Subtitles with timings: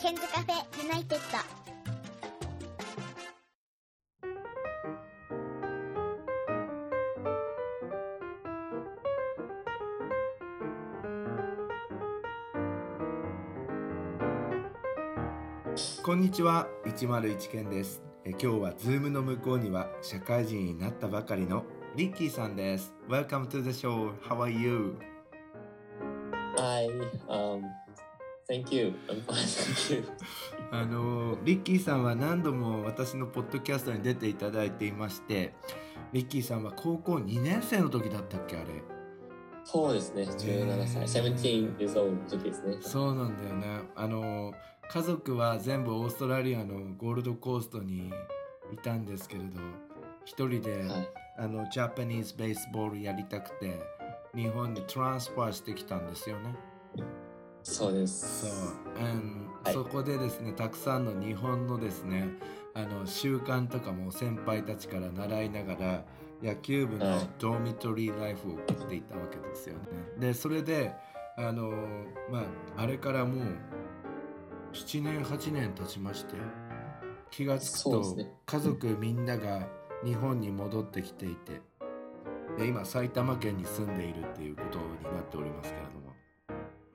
[0.00, 1.38] Ken's Cafe United。
[16.02, 18.02] こんにちは101健です。
[18.24, 21.64] え今日はズームの向こうには社会人になったばかりの
[21.94, 22.94] リッキーさんです。
[23.06, 24.18] Welcome to the show.
[24.22, 24.98] How are you?
[26.56, 26.88] Hi,
[27.28, 27.64] um,
[28.50, 28.92] thank you.
[29.08, 30.04] I'm fine, thank you.
[30.72, 35.54] あのリッキーさんは何度も私のポッドキャストに出ていただいていまして
[36.12, 38.66] リッキーさんは高校2年生の時だったっけあれ
[39.64, 42.76] そうですね、17歳、17 years old の時ですね。
[42.80, 44.52] そうなんだよねあの
[44.90, 48.10] 家族は全部オーストラリアのゴールドコーストに
[48.72, 49.60] いたんですけれど
[50.24, 51.08] 一人で、はい。
[51.38, 53.80] あのジャパニーズベースボールやりたくて
[54.34, 56.54] 日本にトランスファーしてきたんですよね。
[57.62, 62.28] そうでそうす。、and はいそこでですねたくさんの日本のですね
[62.74, 66.04] あの習慣とかも先輩たちから習いながら
[66.42, 69.80] 野球部のはいドミトリーライフを送っていたわけですよね。
[70.18, 70.92] でそれで
[71.36, 71.70] あの
[72.30, 72.40] ま
[72.76, 73.44] ああれからもう
[74.72, 76.36] 7年8年経ちまして
[77.30, 79.68] 気がつくと、家族みんなが
[80.04, 81.60] 日本に戻ってきていて
[82.58, 85.99] で今埼玉県に住んでいるっていうことになっておりますけれども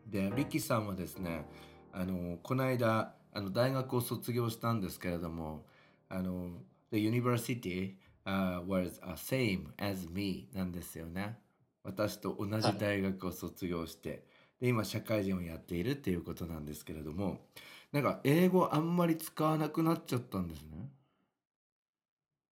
[0.06, 1.46] でリキさんはですね
[1.92, 5.66] あのこの間あの大学を卒業したんですけれども
[6.10, 6.52] あの
[6.92, 11.38] The university、uh, was a same as me なんですよね
[11.84, 14.24] 私と同じ大学を卒業して、
[14.60, 17.42] で今社会人をやっているっていうことなんですけれども
[17.92, 20.90] なんか英語あんまり使わなくなっちゃったんですね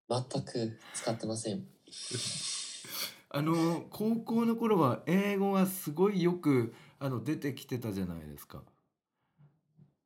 [0.10, 1.68] 全く使ってません。
[3.32, 8.58] あの高校の頃は英語がすごいよくあの出てきてたじゃないですか。
[8.58, 8.64] ま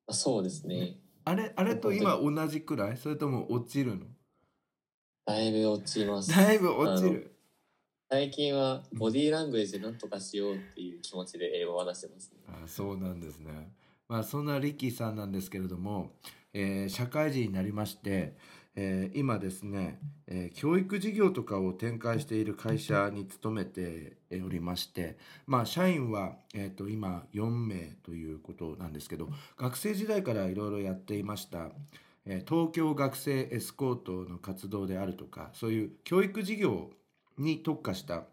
[0.08, 0.98] あそうですね。
[1.26, 2.98] あれあれと今同じくらい？
[2.98, 4.06] それとも落ちるの？
[5.26, 6.30] だいぶ落ちます。
[6.32, 7.36] だいぶ落ちる。
[8.12, 12.38] 最近はボディーラングエージで何とかしようっていう気持ちで英語を話してますね。
[12.48, 13.72] あそうなんですね。
[14.08, 16.12] まあそんなリッキーさんなんですけれども、
[16.54, 18.36] えー社会人になりまして、
[18.76, 31.70] えー今ですね、えー教育事業とかを展開している会社に勤めておりましてまあ社員は、えー、と今4名ということなんですけど学生時代からいろいろやっていました、
[32.26, 36.90] えー東京学生エスコートの活動であるとかそういう教育事業
[37.38, 38.24] に特化した、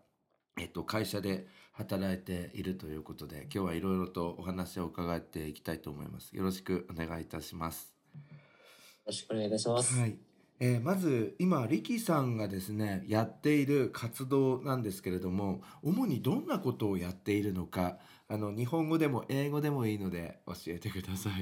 [0.59, 6.37] えっと、会社で働いているということで今日はいろいろとお話を伺っていきたいと思います。
[6.37, 7.93] よろしくお願いいたします。
[8.15, 8.31] よ
[9.07, 9.99] ろしくお願いいたします。
[9.99, 10.30] はい
[10.63, 17.97] えーまず今リキさんがですねやっている活動なんですけれども主にどんなことをやっているのか
[18.29, 21.33] あの日本語でも英語でもいいので教えてください。
[21.33, 21.41] は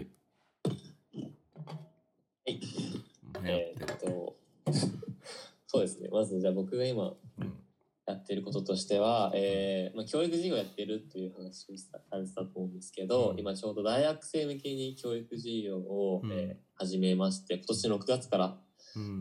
[2.47, 2.61] い。
[3.43, 4.37] 迷えーっと、
[5.67, 6.09] そうですね。
[6.11, 7.53] まずじゃあ僕が今うん
[8.07, 18.53] やってることとしては、えーまあ、教育事業やってるっていう話をしたされてたと思うんですけど、うん今ちょうど大学生向けに教育事業を、うんえー始めまして今年の6月から、うん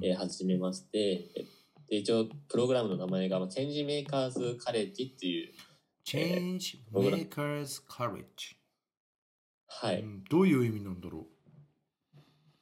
[0.02, 1.30] えー始めまして
[1.90, 5.54] で一応プログラムの名前がまあチェンジメーカーズカレッジっていう
[6.08, 8.56] Change Makers Courage、
[9.68, 10.24] はい、うん。
[10.30, 11.28] どういう意味なんだろ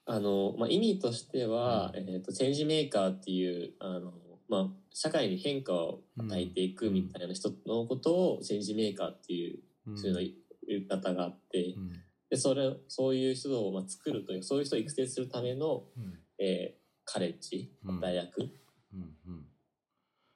[0.08, 4.14] あの、まあ、意味としては、えー、とチェンジメーカーっていうあの、
[4.50, 9.98] まあ、社会に変化を与えていくみたいな人のことをチェンジメーカーっていうう、うん。
[9.98, 10.20] そういうの
[10.68, 11.92] 言い方があって、うん。
[12.32, 16.20] でそれそういう人をまあ作るというそういう人を育成するための、うん。
[16.40, 18.00] えーカレッジうん。
[18.02, 18.50] 大学、
[18.94, 19.46] うんうん。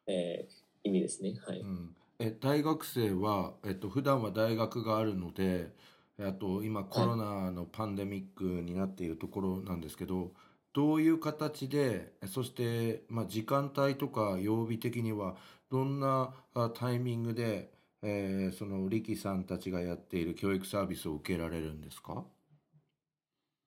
[0.07, 0.53] えー
[0.84, 1.34] 意味ですね。
[1.46, 1.96] はい、うん。
[2.19, 5.74] え大学生は、えっと普段は大学があるので
[6.19, 10.34] あと今コロナのパンデミックになっているところなんですけど
[10.74, 15.38] どういう形でそして、まあ、時間帯とか曜日的には
[15.69, 17.72] どんなあタイミングで、
[18.02, 22.26] えーそのリキさんたちがやっている教育サービスを受けられるんですか？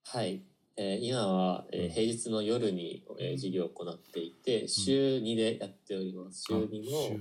[0.05, 0.44] はい
[0.77, 1.91] えー今は、えーうん。
[1.91, 6.45] 平日の夜に、えー授業を行っていて週2でやっております。
[6.49, 7.21] 週2あの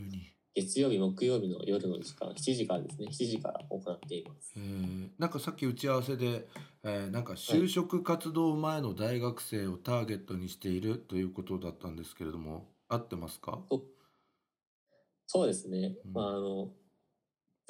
[0.53, 3.07] 月曜日木曜日の夜の時間7時からですね。
[3.07, 4.53] 7時から行っています。
[4.57, 5.09] えー。
[5.18, 6.48] なんかさっき打ち合わせで、
[6.83, 13.59] えーなんか就職活動前の大学生をターゲットにしているということだったんですけれども合ってますか？
[15.27, 16.13] そうですね、うん。
[16.13, 16.74] まああの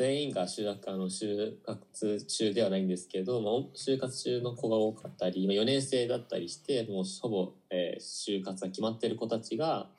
[0.01, 9.89] 全員が就学あの就活中ではないんですけど、まあ、就活中の子が多かったり今4年生だったりしてもうほぼ、えー就活が決まっている子たちが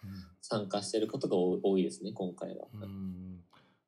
[0.41, 2.67] 参加していることが多多いですね今回は。
[2.75, 3.45] うん。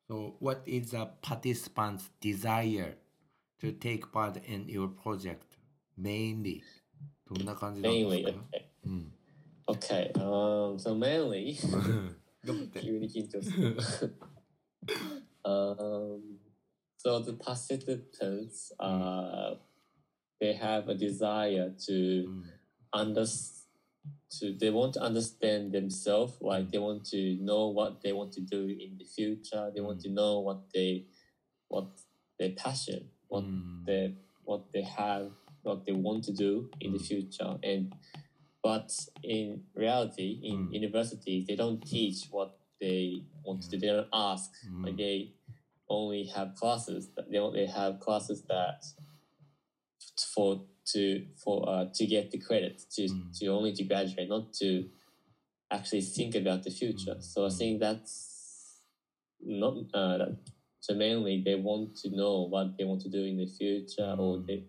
[0.09, 2.95] So what is a participant's desire
[3.61, 5.39] to take part in your project?
[6.01, 6.61] mainly.
[7.29, 8.45] どんな感じなんで mainly すか、
[8.87, 9.13] うん。
[9.67, 11.57] Okay um so mainly
[12.81, 13.77] 急に緊張する
[15.45, 16.39] Um,
[16.97, 19.53] so the participants mm.
[19.53, 19.57] uh,
[20.41, 22.43] they have a desire to mm.
[22.93, 23.61] understand.
[24.41, 26.71] To, they want to understand themselves, like mm.
[26.73, 29.71] they want to know what they want to do in the future.
[29.73, 30.03] They want mm.
[30.03, 31.07] to know what they,
[31.69, 31.87] what
[32.39, 33.87] their passion, what mm.
[33.87, 34.15] they,
[34.45, 35.31] what they have,
[35.63, 36.99] what they want to do in mm.
[36.99, 37.57] the future.
[37.63, 37.95] And
[38.63, 38.93] but
[39.23, 40.75] in reality, in mm.
[40.75, 44.86] universities, they don't teach what they want to do they don't ask Mm.
[44.86, 45.34] like they
[45.90, 48.84] only have classes that they only have classes that
[50.34, 53.38] for to for uh, to get the credit to Mm.
[53.40, 54.90] to only to graduate not to
[55.72, 57.24] actually think about the future Mm.
[57.24, 58.84] so i think that's
[59.42, 60.38] not uh, that,
[60.80, 64.38] so mainly they want to know what they want to do in the future or
[64.40, 64.46] Mm.
[64.48, 64.64] they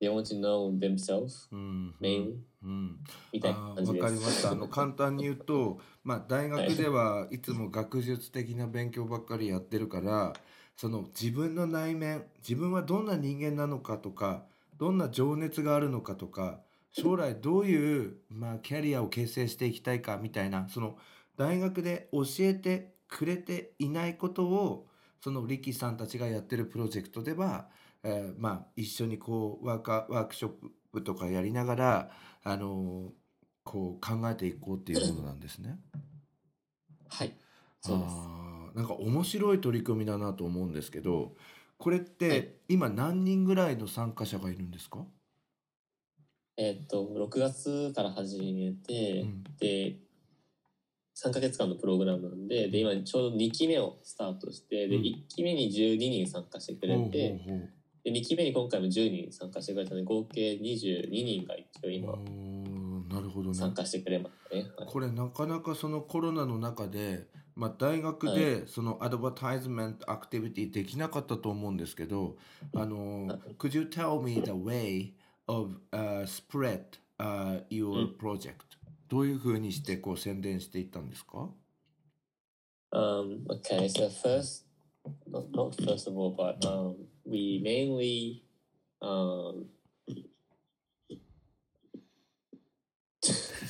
[0.00, 2.98] they want to know themselves うん、 mainly うん、
[3.32, 10.33] みたいなあ感じですーわかりましたあの簡単に言うと、 まあ、大学ではいつも学術的な勉強ばっかりやってるから
[10.75, 14.43] その自分の内面自分はどんな人間なのかとか
[14.77, 16.59] どんな情熱があるのかとか
[16.91, 20.97] 将来どういう、まあ、キャリアを形成していきたいかみたいなその
[21.37, 24.87] 大学で教えてくれていないことを
[25.23, 27.67] そのリキさんたちがやってるプロジェクトでは、
[28.03, 30.51] えーまあ、一緒にこうワーカワークショッ
[30.91, 32.09] プとかやりながら
[32.43, 33.11] あの
[33.71, 35.79] こう考えていこうっていうものなんですね。
[37.07, 37.33] はい。
[37.79, 38.15] そうです。
[38.75, 41.35] なんか面白い取り組みだなと思うんですけど
[41.77, 42.09] これっはい。
[42.17, 45.05] て今何人ぐらいの参加者がいるんですか、
[46.57, 49.43] えっと6月から始めて、うん。
[49.57, 49.95] で
[51.15, 55.01] 3ヶ月間のプログラムなんでで今ちょうど2期目をスタートしてでうん。
[55.01, 57.69] 1期目に12人参加してくれて、ほうほう
[58.03, 62.11] で2期目に今回も10人参加してくれたので合計22人が一応今
[63.11, 63.55] なるほどね。
[63.55, 64.71] 参加してくれましたね。
[64.77, 64.87] はい。
[64.87, 72.37] これなかなかそのコロナの中で、まあ、大学でそのアドバタイズメントアクティビティできなかったと思うんですけど
[72.73, 73.39] あのはい。
[73.57, 75.11] Could you tell me the way
[75.47, 76.83] of、uh, spread、
[77.19, 78.17] uh, う your ん。
[78.17, 78.53] project?
[79.09, 81.49] どういうふうにしてこう宣伝していったんですか
[82.93, 84.65] ？Um, okay, so first,
[85.29, 88.43] not, not first of all, but um, we mainly
[89.01, 89.65] um,
[93.23, 93.60] 英語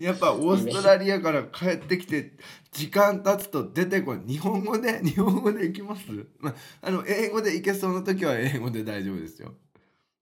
[0.00, 2.32] やっぱオーストラリアから帰ってきて
[2.72, 4.26] 時間経つと出てこない。
[4.26, 5.00] 日本語で？
[5.04, 6.02] 日本語でいきます、
[6.38, 9.54] まあ、あの英語でいけそうな時は英語で大丈夫ですよ。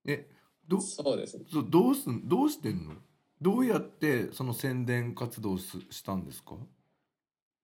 [0.05, 0.29] え
[0.67, 1.45] どそうですね。
[1.53, 2.95] そうどうすんどうしてんの？
[3.41, 6.57] どうやってその宣伝活動すしたんですか？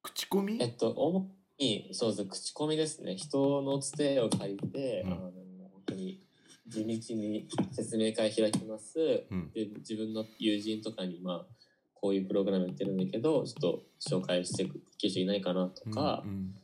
[0.02, 0.58] 口コミ？
[0.60, 3.16] えっと、主に、そうですね、口コミですね。
[3.16, 5.12] 人のつてを書いて、うん。
[5.12, 5.32] あの本
[5.86, 6.20] 当に
[6.68, 9.26] 地道に説明会開きます。
[9.30, 11.46] うんで、自分の友人とかに、まあ、
[11.94, 14.72] こういうプログラムやってるんだけど、ちょっと紹介していけ
[15.08, 16.54] る人いないかなとか、うん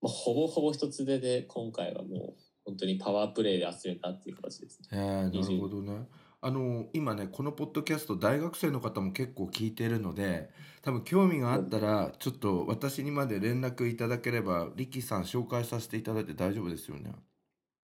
[0.00, 4.98] まあ、ほぼほぼ一つでで、今回はもう、本当にパワープレイで集めたっていう形ですね。
[4.98, 6.06] なるほどね
[6.42, 10.50] あの今ねこのポッドキャスト大学生の方も結構聞いてるので
[10.82, 17.12] 多分興味があったらちょっと私にまで連絡いただければリキさん紹介させていただいて大丈夫ですよね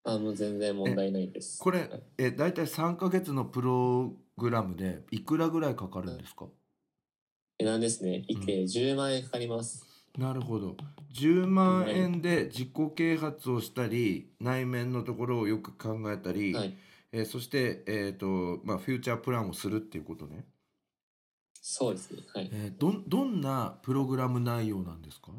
[0.06, 1.62] あの、全然問題ないです。
[1.62, 6.48] これえ大体3ヶ月のプログラムでいくらぐらいかかるんですか？
[7.58, 8.24] えなんですね。
[8.28, 9.86] いうんて10万円かかります。
[10.18, 10.76] なるほど
[11.10, 16.76] 10万円で自己啓発をしたり内面のところをよく考えたり、はい。
[17.12, 20.46] えーそして、えーとまあ、フューチャープランをするっていうことね、
[21.60, 22.22] そうですね。
[22.32, 22.50] はい。
[22.50, 25.30] えーどんどんなプログラム内容なんですか？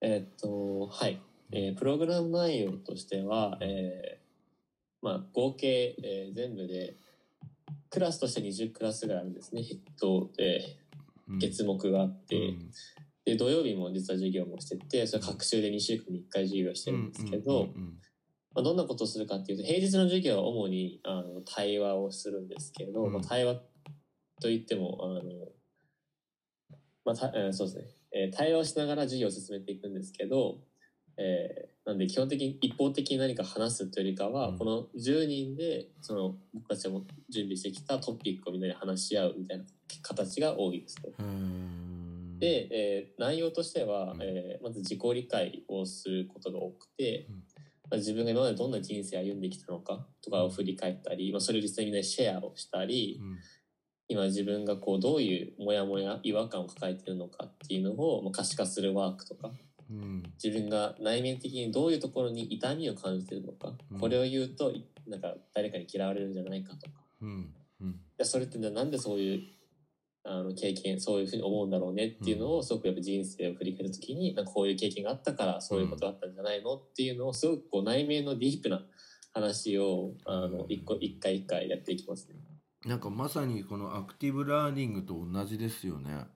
[0.00, 1.20] えっと、はい。
[1.52, 4.28] えープログラム内容としては、えー
[5.00, 6.96] まあ、合計、えー全部で、
[7.90, 9.62] クラスとして20クラスぐらいあるんですね。
[9.70, 10.78] えっと、で、
[11.28, 11.38] うん。
[11.38, 12.70] 月目があって、うん。
[13.24, 17.68] で、土曜日も実は授業もしてて、それ各週で2週間に1回授業してるんですけど、
[18.54, 23.12] まあ、どんなことをするかっていうと、平日の授業は主にあの対話をするんですけれど、うん。
[23.12, 23.60] まあ、対話
[24.40, 25.22] といっても、あの、
[27.04, 30.58] まあ、たえーそうですね、えー対話をしながら授業を進めていくんですけど、
[31.18, 34.58] えーなんで基本的に一方的に何か話すというよりかは、うん。
[34.58, 39.64] この10人で、その、僕たちも準備してきたトピックをみんなで話し合うみたいな
[40.02, 41.14] 形が多いですね。
[42.38, 44.22] で、えー内容としては、うん。
[44.22, 47.34] えーまず自己理解をすることが多くて、うん。
[47.36, 47.42] ま
[47.92, 53.38] あ、自分が今までどんな人生を歩んできたのかとかを振り返ったり、まあ、それを実際にみんなでシェアをしたり、うん。
[54.08, 59.50] 今自分がこうどういうモヤモヤ違和感を抱えているのかっていうのをまあ可視化するワークとか
[59.90, 60.22] うん。
[60.42, 63.98] 自分が内面的にどういうところに痛みを感じてるのか、うん。
[63.98, 64.72] これを言うと
[65.06, 66.92] なんか誰かに嫌われるんじゃないかとか。
[67.22, 67.54] うん。
[67.80, 67.88] うん。
[67.90, 69.42] いやそれってなんでそういう
[70.24, 78.82] あの経験そういうふうに思うんだろうねっていうのをすごくやっぱ人生を振り返るときになんかこういう経験があったからそういうことがあったんじゃないのっていうのをすごくこう内面のディープな
[79.32, 82.34] 話をあの一個一回一回やっていきますね。
[82.84, 86.26] なんかまさにこのアクティブラーニングと同じですよね。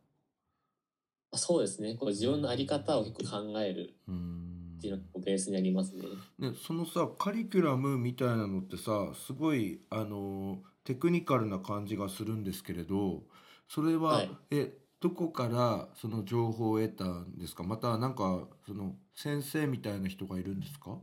[1.32, 1.94] あそうですね。
[1.94, 4.76] こう自分の在り方を結構考えるうん。
[4.78, 6.02] っていうのがベースにありますね。
[6.38, 13.22] ね、そのさカリキュラムみたいなのってさすごいあのテクニカルな感じがするんですけれど
[13.68, 14.30] それは、はい。
[14.50, 17.64] えどこからその情報を得たんですか？
[17.64, 20.98] またなんかその先生みたいな人がいるんですか？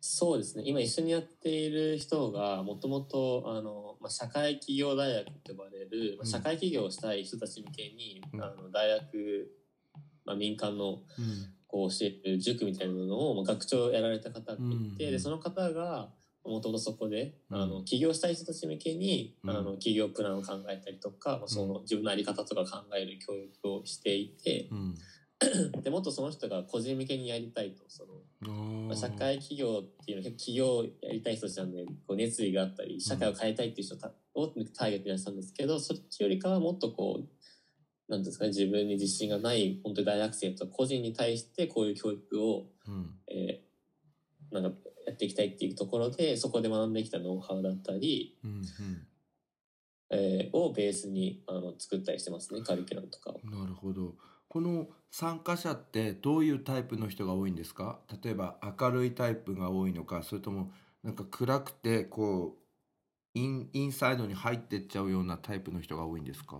[0.00, 0.62] そうですね。
[0.66, 6.30] 今一緒にやっている人がもともとあの、まあ、社会企業大学と呼ばれる、まあうん。
[6.30, 8.42] 社会起業をしたい人たち向けに、うん。
[8.42, 9.50] あの大学、
[10.24, 11.52] まあ、民間のうん。
[11.68, 14.96] こう教える塾みたいなのを、まあ、学長をやられた方がいて、うん。
[14.98, 16.10] でその方が
[16.44, 17.62] もともとそこで、うん。
[17.62, 19.50] あの起業したい人たち向けに、うん。
[19.50, 24.94] あの企業プランを考えたりとか、まあ、その自分の在り方とか考える教育をしていてう、ん
[25.82, 28.14] でもっとその人が個人向けにやりたいとその
[28.44, 43.10] あまあー社会企業っていうのは結構企業をやりたい人たちなんでこう熱意があったり社会を変えたいっていう人たをターゲットにしたんですけどそっちよりかはもっとこうなんですかね自分に自信がない本当に大学生とか個人に対してこういう教育を、うん。
[43.28, 43.66] えー
[44.52, 44.70] なんか
[45.06, 48.62] やっていきたいっていうところでそこで学んできたノウハウだったり、うん
[50.10, 53.40] えーをベースにあの作ったりしてますねカリキュラムとかを。
[53.42, 54.14] うんなるほど
[54.56, 57.98] この参加者ってどういうタイプの人が多いんですか？
[58.24, 60.72] 例えば明るいタイプが多いのかそれとも
[61.04, 66.56] なんか暗くてこうインインサイドに入ってっちゃうようなタイプの人が多いんですか？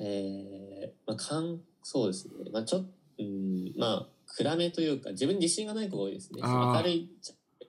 [0.00, 2.88] えーまあ、かんそうですね、まあ、ちょっと、
[3.20, 6.40] うん、まあ暗めというか自分に自信がない子が多いですね。
[6.42, 7.08] 明るい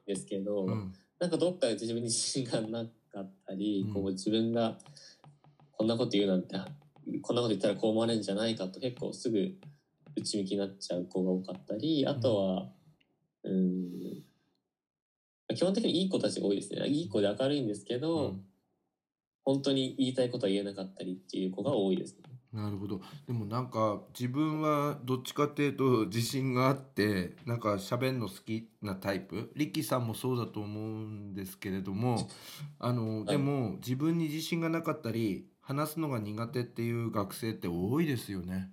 [0.07, 0.91] ですけど、うん。
[1.19, 3.93] なんかどっかで自分に自信がなかったり、うん。
[3.93, 4.79] こう自分が
[5.73, 6.55] こんなこと言うなんて
[7.21, 9.51] こんなこと言ったらこう思われるんじゃないかと結構すぐ
[10.15, 12.69] 内向きになっちゃう子が多かったりあとは
[13.43, 14.23] うん
[15.55, 16.87] 基本的にいい子たちが多いですね。
[16.87, 18.45] いい子で明るいんですけど、うん
[19.43, 22.29] 本当に言いたいことは言えなかったりっていう子が多いですね。
[22.53, 23.01] なるほど。
[23.27, 32.27] でもなんか自分はどっちかっていうと自信があってなんか喋るの好きなタイプリッキーさんもそうだと思うんですけれども
[32.77, 38.71] あの、いでも自分に自信がなかったり話すのが苦手っていう学生って多いですよね。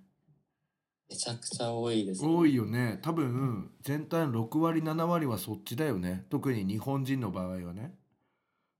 [1.09, 2.27] めちゃくちゃ多いです、ね。
[2.27, 7.95] 多いよね多分全体の6割7割はそっちだよね特に日本人の場合はね。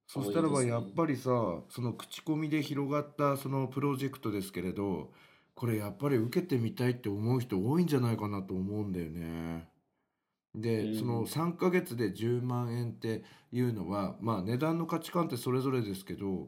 [0.08, 1.30] そしたらばやっぱりさ
[1.70, 5.12] その口コミで広がったそのプロジェクトですけれど
[5.54, 9.68] これやっぱり受けてみたいって思う人多いんじゃないかなと思うんだよね。
[10.56, 16.48] で、うんその3ヶ月で10万円っていうのはまあ値段の価値観ってそれぞれですけど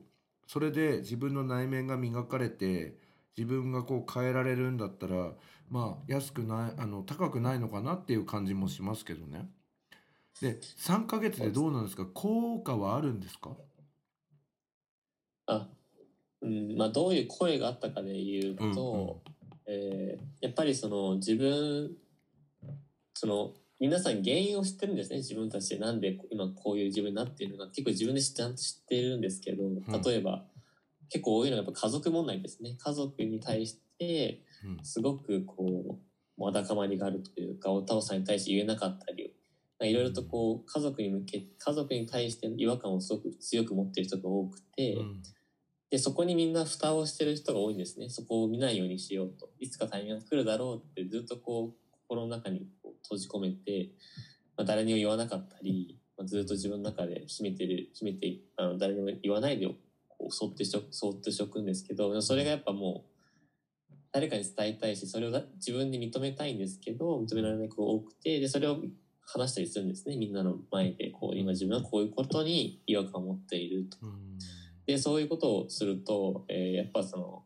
[0.52, 2.98] それで自分の内面が磨かれて
[3.38, 5.32] 自分がこう変えられるんだったら
[5.70, 9.50] まあ安くないあの高くないのかなっていう感じもしますけどね。
[10.42, 12.06] で3ヶ月でどうなんですか？
[12.06, 13.52] 効果はあるんですか？
[15.46, 15.70] あ、
[16.42, 19.22] うん、まあどういう声があったかで言うと、
[19.68, 21.92] えーやっぱりその自分
[23.14, 25.80] その皆さん原因を知ってるんですね自分たちで。
[25.80, 27.72] なんで今こういう自分になっているのか。
[27.72, 29.64] 結構自分でちゃんと知っているんですけど
[30.08, 30.46] 例えば、
[31.10, 32.76] 結構多いのがやっぱ家族問題ですね。
[32.78, 34.86] 家族に対してうん。
[34.86, 36.00] すごくこ
[36.38, 39.34] うわだかまりがあるというかお父さんに対して言えなかったり
[39.82, 45.24] いろいろとこう家族に向け家族に対しての違和感をすごく強く持っている人が多くて、うん。
[45.90, 48.10] でそこにみんな蓋をしてる人が多いんですね。
[48.10, 49.50] そこを見ないようにしようと。
[49.60, 52.68] いつかタイミングが来るだろうってずっとこう心の中に
[53.04, 53.92] 閉じ込めて、
[54.58, 68.78] まあ、誰にも言わなかったり、まあ、ずっと自分の中で秘めてる秘めてあの誰にも言わないでこうそってしとそっとしておくんですけどそれがやっぱもう誰かに伝えたいしそれをだ自分で認めたいんですけど認められない子が多くてでそれを
[69.26, 71.10] 話したりするんですねみんなの前で。
[71.12, 73.98] こう今自分はこういうことに違和感を持っていると。
[74.02, 74.38] うん。
[74.86, 77.44] でそういうことをすると、えーやっぱその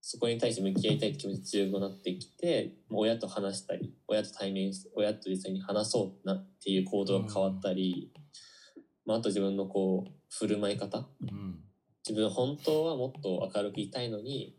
[0.00, 8.12] そこに対して向き合いたいって気持ちが強くなってきてもう親と話したり親と対面し親と実際に話そうなっていう行動が変わったり、
[9.04, 11.08] まあ、あと自分のこう振る舞い方。
[11.22, 11.60] うん。
[12.08, 14.56] 自分本当はもっと明るくいたいのに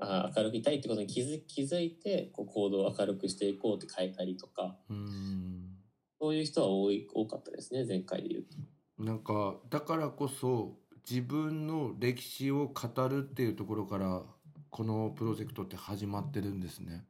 [0.00, 4.76] あー明るくいたいってことに気づ気づいてこう行動を明るくしていこうって変えたりとか。
[4.90, 5.76] うん。
[6.18, 9.02] そういう人は多い多かったですね前回で言うと。
[9.02, 14.22] なんかだからこそ自分の歴史を語るっていうところから
[14.70, 17.04] このプロジェクトって始まってるんですね。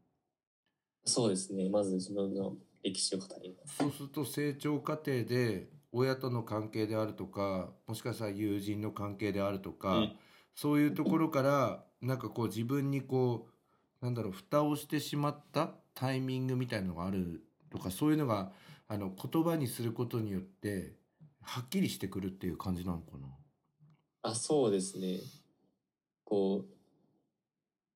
[1.04, 1.68] そうですね。
[1.68, 3.76] まず自分の歴史を語ります。
[3.78, 10.12] そうすると成長過程で親との関係であるとかもしかしたら友人の関係であるとか、うん
[10.56, 13.46] そういうところからなんかこう自分にこ
[14.00, 18.50] うなんだろう蓋をしてしまったタイミングみたいなのがあるとかそういうのが
[18.88, 20.94] あの言葉にすることによって
[21.42, 23.28] はっきりしてくるっていう感じなのかな。
[24.26, 25.20] あ、そうですね。
[26.24, 26.64] こ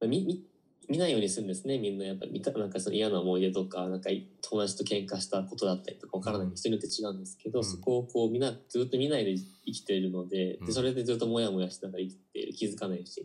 [0.01, 0.45] う、み、み、
[0.89, 1.79] 見ないようにするんですね。
[1.79, 4.11] みんなやっぱり、なんかその嫌な思い出とか、なんか
[4.43, 6.47] 友達と喧嘩したことだったりとかわからない。
[6.49, 6.55] うん。
[6.55, 7.65] 人によって違うんですけど、うん。
[7.65, 10.67] そこをこうみんなずっと見ないで生きているので、うん。
[10.67, 13.25] でそれでずっともやもやしながら生きている、気づかないうち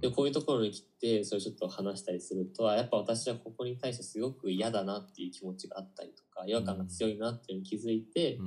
[0.00, 8.38] でこういうところに来てそれちょっと話したりするとあやっぱ私はここに対してすごく嫌だなっていう気持ちがあったりとか違和感が強いなっていうのに気づいて、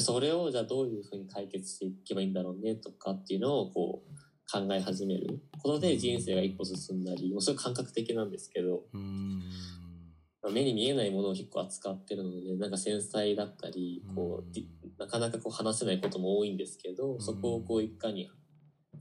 [0.00, 5.40] それをじゃあどういうふうに解決していけばいいんだろうねとかっていうのをこう考え始める。
[5.62, 9.42] ことで人生が一歩進んだりもうそれ感覚的なんですけどうん。
[10.52, 18.28] 目に見えないものを結構扱ってるのでなんか繊細だったりこうなかなかこう話せないことも多いんですけどそこをこういかに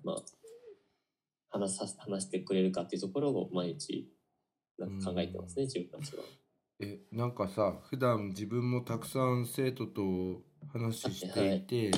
[0.04, 0.16] まあ
[1.50, 4.10] 話さ話してくれるかっていうところを毎日
[4.80, 6.24] なんか考えてますね自分たちは。
[6.80, 10.42] えなんかさ普段自分もたくさん生徒と
[10.74, 11.92] 話していて、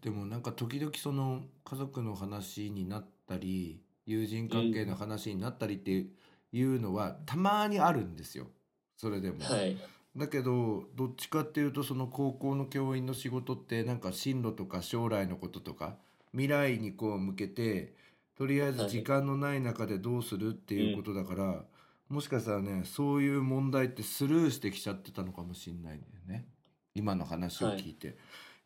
[0.00, 6.06] でもなんか時々その家族の話になったり友人関係の話になったりって
[6.52, 8.46] いうのはたまにあるんですよ。
[8.96, 9.44] それでも。
[9.44, 9.76] はい、
[10.16, 15.96] だけどどっちかっていうとその高校の教員の仕事ってなんか進路とか将来のこととか
[16.32, 17.94] 未来にこう向けて
[18.36, 21.62] とりあえず時間のない中でどうするっていうことだから、
[22.08, 26.46] もしかしたらねそういう問題ってスルーしてきちゃってたのかもしれないんだよね
[26.94, 28.16] 今の話を聞いて。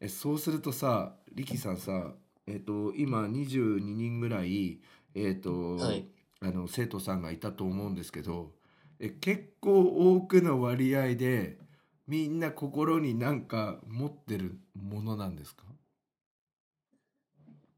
[0.00, 2.14] えそうするとさ力さんさ、
[2.46, 4.80] えっと今22人ぐらい、
[5.14, 6.06] えっとはい。
[6.40, 8.52] あの生徒さんがいたと思うんですけど
[8.98, 11.58] え結構多くの割合で
[12.06, 15.64] みんな心になんか持ってるものなんですか？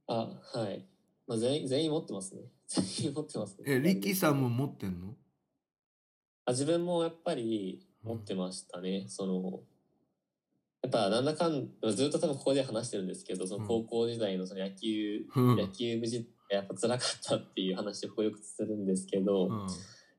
[0.09, 0.15] あ
[0.55, 0.85] はい、
[1.29, 2.43] まあ、全員全員持ってますね。
[2.67, 3.65] 全員持ってますね。
[3.73, 5.15] え力さんも持ってんの？
[6.45, 9.61] あ自分もやっぱり持ってましたね、その
[10.83, 15.57] やっぱなんだかんずっと多分ここで話してるんですけどその高校時代のその野球、うん。
[15.57, 19.67] 野球部時やっぱ辛かったっていう話をここよくするんですけど、うん。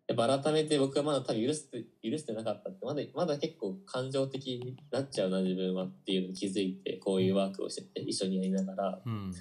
[0.08, 9.02] やっぱ改めて僕はまだ多分許して許してなかったってまだまだ結構感情的になっちゃうな自分はっていうのに気づいてこういうワークをしてて一緒にやりながら。
[9.06, 9.34] うん。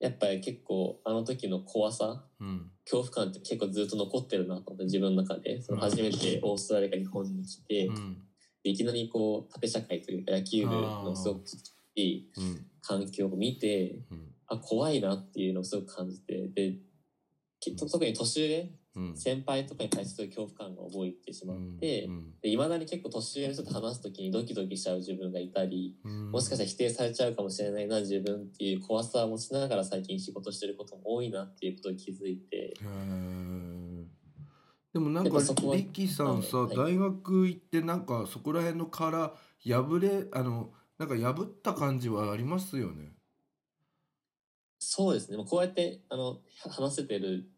[0.00, 2.70] やっぱり結構あの時の怖さうん。
[2.84, 5.62] 恐怖感って結構ずっと残ってるなと思って自分の中で。
[5.62, 7.94] その初めてオーストラリア日本に来て、うん。
[7.94, 8.18] で
[8.64, 11.44] いきなりこう縦社会というか野球部のすごく
[11.94, 14.30] いいうん環境を見てうん。
[14.46, 16.76] あ怖いなっていうのをすごく感じてで
[17.78, 19.16] 特に年上うん。
[19.16, 22.32] 先輩とかに対して恐怖感が覚えてしまって、うん。
[22.40, 26.30] で未だに結構年上の人と話す時にドキドキしちゃう自分がいたりうん。
[26.30, 32.74] もしかしたら否定されちゃうかもしれないな自分っていう怖さを持ちながら最近仕事してることも多いなっていうことに気づいて
[34.94, 39.34] でもなんかリッキーさんさ、はい大学行ってなんかそこら辺の殻
[39.66, 43.12] 破れあのなんか破った感じはありますよね。
[44.78, 45.36] そうですね。
[45.36, 46.38] まあこうやって、あの、
[46.70, 47.48] 話せてる、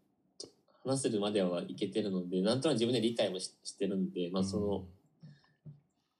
[0.84, 4.84] 話せるまではいけてるので、なんとなく自分で理解もししてるんで、まあその、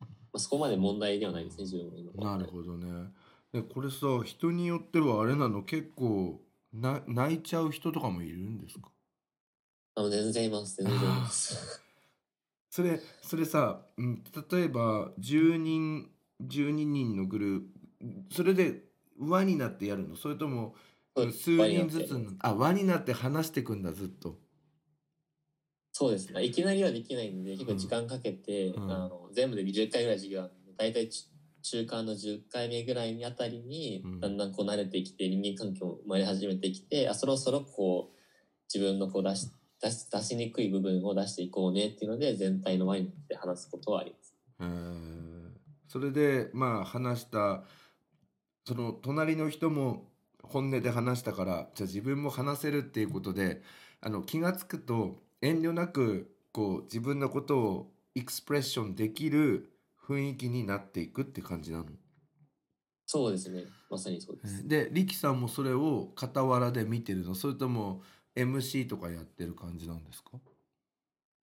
[0.01, 3.11] まあ、そこまで問題ではないですね、自分は今はなるほどね。
[3.53, 5.63] でこれさ人によってはあれなの？
[5.63, 6.41] 結構
[6.73, 8.91] な泣いちゃう人とかもいるんですか？
[9.97, 11.81] あの、全然います、全然います。
[12.71, 16.11] それそれさ、うん、例えば10人
[16.43, 18.83] 12人のグループそれで
[19.19, 20.15] 輪になってやるの？
[20.15, 20.75] それとも
[21.17, 22.19] 数人ずつ？
[22.19, 24.39] のあ輪になって話してくんだずっと。
[25.93, 26.45] そうですね。
[26.45, 28.93] いきなりはできないんで、結構時間かけて、うん。
[28.93, 31.31] あの、全部で20回ぐらい授業あるんで、大体ち
[31.63, 38.17] 中間の10回目ぐらいにあたりにうん、だんだんこう慣れてきて、人間関係も生まれ始めてきて、あ、そろそろこう、
[38.73, 39.49] 自分のこう出し、
[39.81, 44.35] 出し出しにくい部分を出していこうねっていうので、全体の輪になって話すことはあります。
[44.61, 45.17] えー
[45.89, 47.63] それでまあ話した
[48.67, 50.11] その隣の人も
[50.43, 53.63] 本音で話したからじゃあ自分も話せるっていうことで
[54.01, 59.71] あの気が付くと遠慮なくこう自分のことをエクスプレッションできる
[60.07, 61.85] 雰囲気になっていくって感じなの？
[63.07, 63.65] そうですね。
[63.89, 64.67] まさにそうです。
[64.67, 67.35] で力さんもそれを傍らで見てるの？
[67.37, 68.03] それとも
[68.37, 70.33] MC とかやってる感じなんですか？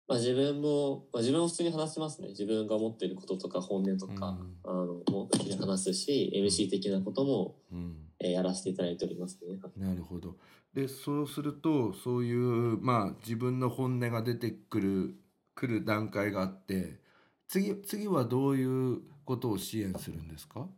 [0.09, 2.29] まあ自分も、まあ、自分も普通に話しますね。
[2.29, 9.59] 自分が思っていることとか本音とか、うんあの、もう普通に話すし、MC 的なこともうんえーやらせていただいておりますね。
[9.77, 10.37] なるほど。
[10.75, 15.15] でそうするとそういうまあ自分の本音が出てくる
[15.55, 16.99] くる段階があって
[17.47, 20.61] 次次はどういうことを支援するんですか？
[20.61, 20.69] ま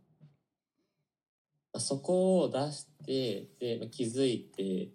[1.74, 4.88] あそこを出してでまあ気づいて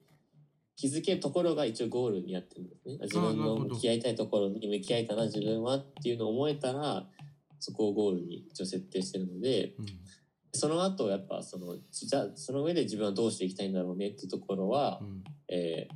[0.79, 2.97] 気づけるところが一応ゴールにやってるんですね。
[3.01, 7.05] 自分の向き合いたいところに向き合えたな自分はっていうのを思えたら
[7.59, 9.85] そこをゴールに一応設定してるのでうん。
[10.53, 15.23] その後やっぱそのじゃあその上で自分はどうしていきたいんだろうねっていうところは、うん。
[15.49, 15.93] えー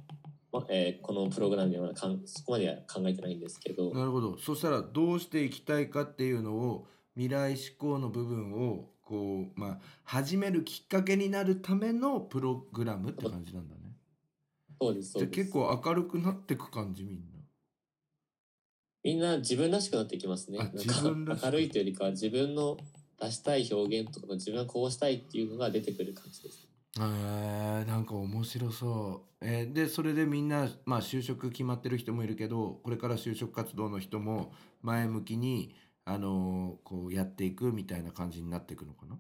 [0.52, 4.38] まえーこのプログラムではかんそこまでは考えてないんですけど、なるほど。
[4.38, 13.83] そしたらどうしていきたいかっていうのを未来志向の部分をこうまあ始めるきっかけになるためのプログラムって感じなんだね
[14.84, 17.24] そうですそうです結構明るくなってく感じみんな
[19.04, 20.58] みんな自分らしくなっていきますね。
[20.60, 22.78] あなんか自分らしく明るいというよりかは自分の
[23.20, 26.68] 出したい表現とか自分はこうしたいっていうのが出てくる感じです。
[26.98, 39.18] えー、なんか面白そう、えーでそれでみんな、まあ、就職決まってる人もいるけどこれから就職活動の人も前向きに、あのーこうやっていくみたいな感じになっていくのかな？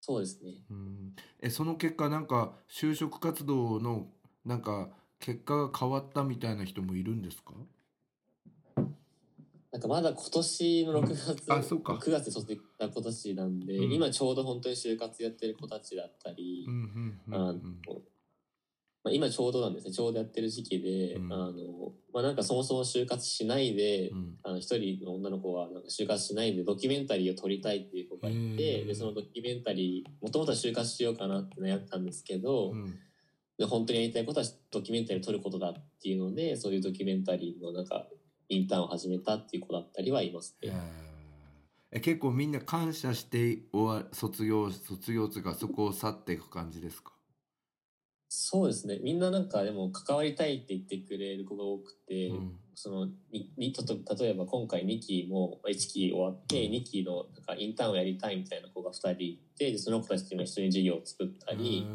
[0.00, 0.52] そうですね。
[0.70, 4.08] うんえその結果なんか就職活動の
[4.46, 7.52] なんか結果が変わったみたいな人もいるんですか？
[9.72, 11.94] なんかまだ今年の6月、あそうか。
[11.94, 13.92] 9月で卒業した今年なんで、うん。
[13.92, 16.74] 今ちょうど本当に就活やってる子たちだったり、うん
[17.28, 17.76] うん
[19.04, 19.92] まあ、今ちょうどなんですね。
[19.92, 21.32] ちょうどやってる時期で、うん。
[21.32, 21.52] あの
[22.14, 24.38] まあ、なんかそもそも就活しないで、うん。
[24.44, 32.86] あの一人の女の子はなんか就活しないでドキュメンタリーを撮りたいっていう子がいてでそのドキュメンタリーもともとは就活しようかなって悩んだんですけど、うん。
[32.86, 32.92] で
[33.64, 38.06] 本当にやりたいことはドキュメンタリーを撮ることだっていうのでそういうドキュメンタリーのなんか
[38.48, 40.30] インターンを始めたっていう子だったりはい。
[40.30, 40.72] ますね。
[41.90, 47.12] え結構みんな感謝して終わ卒業卒業とかそこを去っていく感じですか？
[48.28, 48.98] そうですね。
[49.02, 52.58] みんななんかでも関わりたいって言ってくれる子が多くて、うん。
[52.74, 61.86] そのににとと例えば今回2期も1期終わって2期のなんかインターンをやりたいみたいな子が2人いてでその子たちと今一緒に授業を作ったり、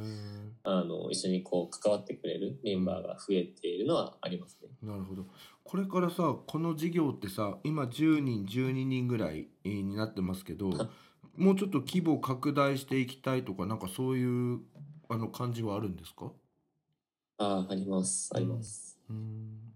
[0.63, 4.69] あの一緒にこう関わってくれるメンバーが増えているのはありますね。
[4.83, 5.25] なるほど。
[5.63, 10.69] これからさこの授業ってさ今10人12人ぐらいえーになってますけど
[11.35, 14.59] もうちょっと規模を拡大していきたいとかなんかそういう
[15.09, 16.31] あの感じはあるんですか？
[17.37, 18.31] あああります。
[18.35, 18.99] あります。
[19.09, 19.70] うん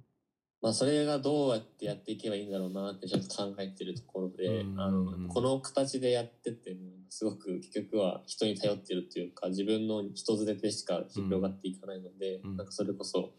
[0.66, 4.82] まあそれがどうやってやっていけばいいんだろうなってちょっと考えてるところで、うん。
[4.82, 12.58] あのこの形でやっててもすごく結局は人に頼ってるっていうか自分の人づてでしか広がっていかないので、うん。
[12.58, 13.30] なんかそれこそ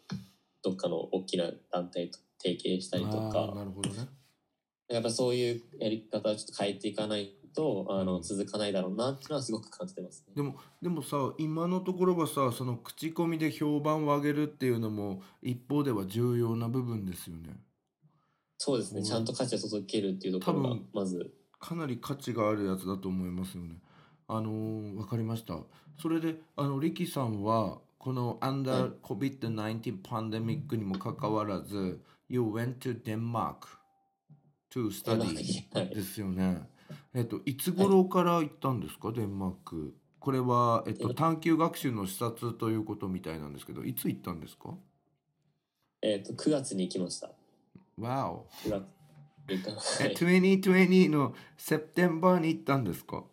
[0.62, 4.06] どっかの大きな団体と提携したりとかなるほどね。
[4.88, 10.34] やっぱそういうやり方をちょっと変えていかないとあの、うん続かないだろうなっていうのはすごく感じてますね。
[10.36, 17.56] でもでもさ今のところはさその口コミで評判を上げるっていうのも一方では重要な部分ですよね
[18.58, 23.76] そうですね、うんちゃんと価値を届けるっていうところが多分まずかなり価値があるやつだと思いますよね。
[24.28, 25.58] あのーわかりました。
[26.00, 33.68] それであのリキさんはこの Under COVID-19 パンデミックにもかかわらず You went to Denmark
[34.70, 35.34] to study
[35.74, 36.68] はいですよね。
[37.14, 39.94] えっといつ頃から行ったんですか、デンマーク。
[40.18, 44.74] これは、えっと、探究学習の視察ということみたいなんですけどいつ行ったんですか？
[46.02, 47.30] えっ、と9月に行きました。
[47.98, 48.46] わお。
[48.64, 48.84] 9月
[49.48, 53.24] 行ったは えい、2020のセプテンバーに行ったんですか？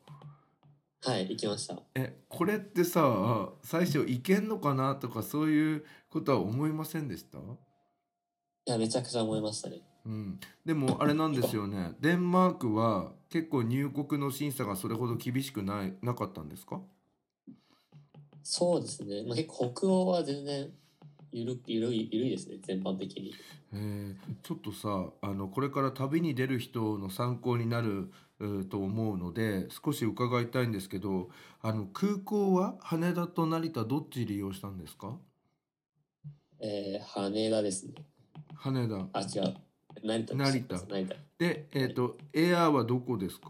[1.05, 1.81] はい、行きました。
[1.95, 7.41] えこれってさ最初いけんのかなとかそういうことは思いませんでした、い
[8.65, 9.81] や、めちゃくちゃ思いましたね。
[10.05, 16.81] うん、でもあれなんですよねデンマークは結構入国の審査がそれほど厳しくないなかったんですか？
[18.43, 19.23] そうですね。
[19.23, 20.69] まあ、結構北欧は全然
[21.31, 23.33] ゆるゆるいゆるいですね、全般的に。
[23.71, 28.11] えーちょっとさあのこれから旅に出る人の参考になる
[28.41, 31.29] えーと思うので少し伺いたいんですけど
[31.61, 35.17] あの空港は羽田と成田どっち利用したんですか？
[36.59, 37.93] えー、羽田ですね。
[38.55, 39.55] 羽田あ、違う。
[40.01, 41.15] 成田成田成田。
[41.37, 43.49] でえっ、とエアーはどこですか？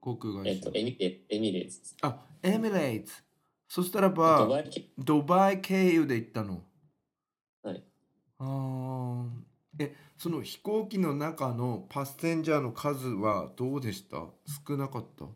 [0.00, 1.94] 航空会社えっ、と、エミレエミレーツ。
[2.02, 3.22] あエミレーツ
[3.68, 4.48] そしたらドば
[4.98, 6.62] ドバイ経由で行ったの？
[7.62, 7.84] はい。
[8.38, 9.28] あー
[9.78, 14.26] えその飛行機の中のパッセンジャーの数はどうでした？
[14.68, 15.26] 少なかった？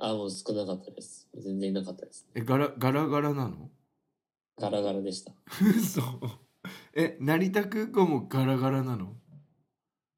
[0.00, 1.28] あ、もう少なかったです。
[1.34, 2.26] 全然いなかったです。
[2.34, 3.70] えガラガラガラなの？
[4.60, 5.32] ガラガラでした。
[5.76, 6.00] 嘘
[7.00, 9.14] え成田空港もガラガラなの？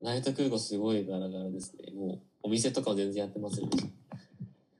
[0.00, 1.92] 成田空港すごいガラガラですね。
[1.92, 3.84] もう、お店とかも全然やってませんでし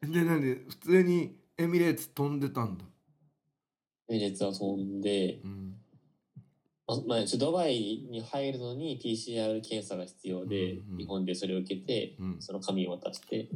[0.01, 0.07] た。
[0.07, 2.87] でなんで普通にエミレーツ飛んでたんだ？
[4.09, 5.75] エミレーツは飛んで、うん。
[6.87, 13.51] ままあ、ドバイに入るのに PCR 検査が必要で、うんうん日本でそれを受けて、うんその紙を渡して、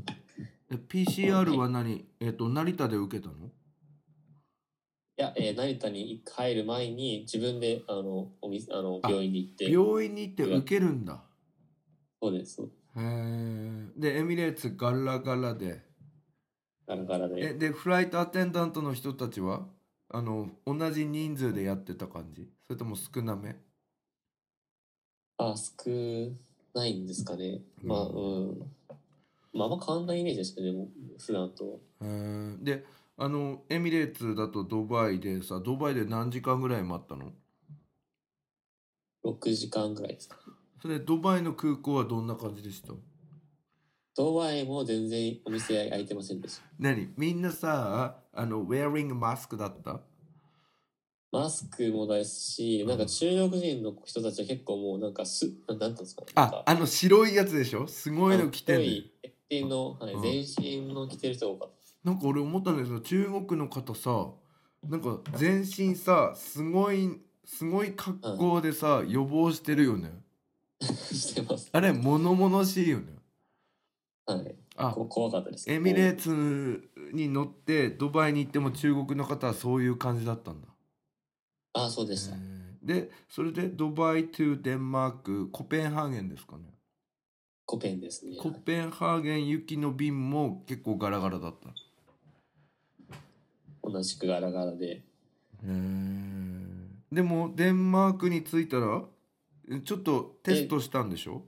[0.70, 2.04] え PCR は何？
[2.20, 3.50] えっ、と成田で受けたの？
[5.16, 11.22] いや、えー成田に入る前に自分であのお店あのあ病院に行って、病院に行って受けるんだ。
[12.20, 13.86] そうです、へえ。
[13.96, 15.82] でエミレーツガラガラで。
[16.86, 17.50] ガラガラで。
[17.50, 19.66] えでフライトアテンダントの人たちは
[20.08, 22.48] あの同じ人数でやってた感じ？
[22.66, 23.56] それとも少なめ？
[25.38, 25.90] あ、少
[26.74, 27.60] ないんですかね。
[27.82, 28.58] まあ、ううん。
[29.52, 31.64] まあ、あんま変わんないイメージですね、でも、普段と。
[31.64, 32.84] へえで
[33.16, 37.32] あのエミレーツだとドバイでさドバイで何時間ぐらい待ったの
[39.24, 40.36] ？6時間ぐらいですか。
[40.82, 42.92] それドバイの空港はどんな感じでした？
[44.16, 46.62] ドバイも全然お店開いてませんでした。
[46.78, 47.08] 何？
[47.16, 50.00] みんなさあのウェアリングマスクだった？
[51.30, 56.22] マスクもですし、なんか中国人の人たちは結構もうなんかす、なんなんていうんですか？
[56.34, 57.86] ああの白いやつでしょ？
[57.88, 59.12] すごいの着てる、白い
[59.50, 60.22] 全身の、はいうん。
[60.22, 60.32] 全
[60.88, 61.73] 身の着てる人が多かった。
[62.04, 64.28] なんか俺思ったんだけど中国の方さ
[64.88, 70.10] なんか全身さすごいすごい格好でさ、予防してるよね
[70.80, 71.68] してます。
[71.72, 73.04] あれ物々しいよね
[74.26, 74.54] はい。
[74.76, 75.70] あこ怖かったです。
[75.70, 80.68] エミレーツに乗ってドバイに行っても中国の方はそういう感じだったんだ
[81.74, 82.36] あ、そうでした。
[82.82, 86.62] でそれでドバイ to デンマークコペンハーゲンですかね
[87.66, 88.36] コペンですね。
[88.38, 91.68] コペンハーゲン行きの便も結構ガラガラだった
[93.84, 95.02] 同じくガラガラで。
[95.64, 99.04] へーでもデンマークに着いたら
[99.70, 101.42] えちょっとテストしたんでしょ？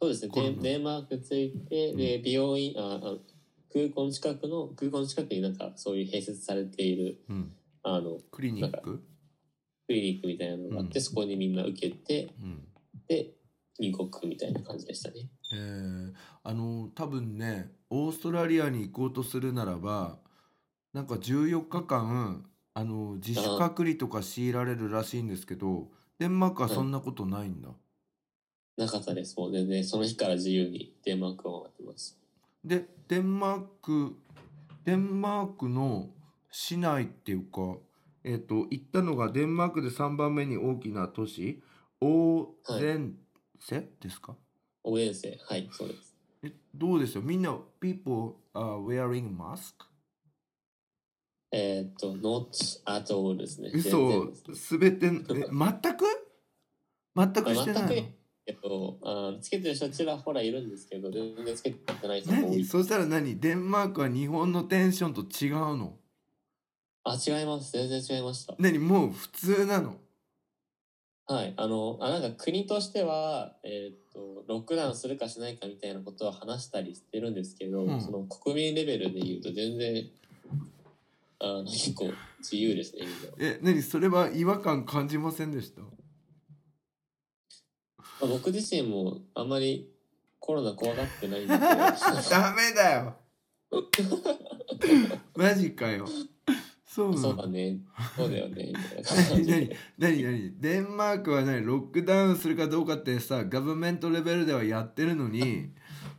[0.00, 0.56] そうですね。
[0.60, 3.14] デンマーク着いて、で、美容院、ああ
[3.72, 7.52] 空港の近くの、空港の近くになんかそういう併設されている、うん。
[7.82, 9.02] あの、クリニック？
[9.86, 11.04] クリニックみたいなのがあって、うん。
[11.04, 12.64] そこにみんな受けて、うん。
[13.08, 13.30] で、
[13.80, 15.28] 入国みたいな感じでしたね。
[15.52, 16.12] えー。
[16.42, 20.18] あの多分ねオーストラリアに行こうとするならば
[20.92, 27.68] なんか14日間あの自主隔離とか強いられるらしいんですけどデンマークはそんなことないんだ。
[28.76, 29.36] なかったです。
[29.36, 32.16] もう全然その日から自由にデンマークを回ってます。
[32.64, 34.16] でデンマーク
[34.84, 36.10] デンマークの
[36.50, 37.76] 市内っていうか、
[38.24, 41.62] えっと行ったのがデンマークで3番目に大きな都市
[42.00, 43.16] オーゼン
[43.60, 44.36] セですか、
[44.84, 46.16] 応援生、はい、そうです。
[46.44, 47.22] えどうですよ？
[47.22, 49.87] みんな people are wearing mask?
[51.50, 52.48] えーっと、not
[52.84, 53.70] at all ですね。
[53.72, 54.26] 嘘。
[54.26, 55.24] ですすべてえ全く？
[57.16, 57.88] 全くしてないの？
[57.88, 58.08] 全く。
[58.46, 62.56] えっと、あつけてる人ちらほらいるんですけど、全然つけてない人も多い。
[62.56, 62.64] 何？
[62.64, 63.38] そしたら何？
[63.38, 65.96] デンマークは日本のテンションと違うの？
[67.04, 67.72] あ、違います。
[67.72, 68.54] 全然違いました。
[68.58, 68.78] 何？
[68.78, 69.96] もう普通なの？
[71.26, 71.52] はい。
[71.58, 78.00] あの、あなんか国としては、えーっと、ロックダウンするかしないかみたいなことは話したりしてるんですけど、うん。
[78.00, 80.06] その国民レベルで言うと全然、
[81.40, 83.16] あの、結構自由ですね、みんな。
[83.38, 85.82] え何それは違和感感じませんでした？
[85.82, 85.88] ま
[88.22, 89.88] あ、僕自身もあんまり
[90.40, 91.48] コロナ怖がってないんで。
[91.58, 93.16] ダメだよ。
[95.36, 96.06] マジかよ。
[96.86, 97.78] そうなそうのだね、
[98.16, 98.72] そうだよね、
[99.46, 99.46] 何。
[99.46, 100.22] 何何？
[100.24, 101.64] 何デンマークは何？
[101.64, 105.70] ロックダウンするかどうかってさガバメントレベルではやってるのに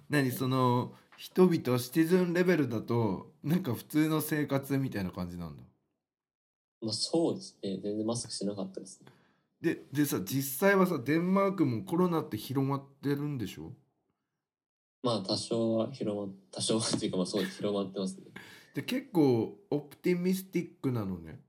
[0.09, 5.63] 何その人々シティズンレベルだとなんか普通の生活みたいな感じなんだ
[6.81, 9.07] まあそうですね、全然マスクしなかったですね。
[9.59, 13.73] ででさ実際はさデンマークもコロナって広まってるんでしょ？
[15.03, 18.23] まあ多少は広まっ、多少はっていうかまあそうです広まってますね。
[18.73, 21.41] で結構オプティミスティックなのね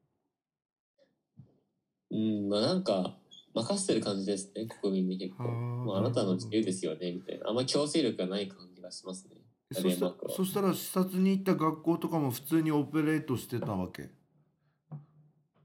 [2.10, 3.16] うん、まあなんか、
[3.54, 5.44] 任せてる感じですね、国民に結構。
[5.44, 7.50] はあまああなたの自由ですよね、みたいな。
[7.50, 9.39] あんま強制力がない感じがしますね。
[9.72, 14.10] そしたデンマークはそしたら視察に行った学校とかも普通にオペレートしてたわけ？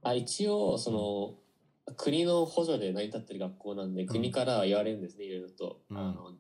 [0.04, 0.92] あ、一応、そ
[1.88, 5.82] の、国の補助で成り立ってる学校なんで、国からは言われるんですね、いろいろと。
[5.90, 5.98] うん。
[5.98, 6.32] あの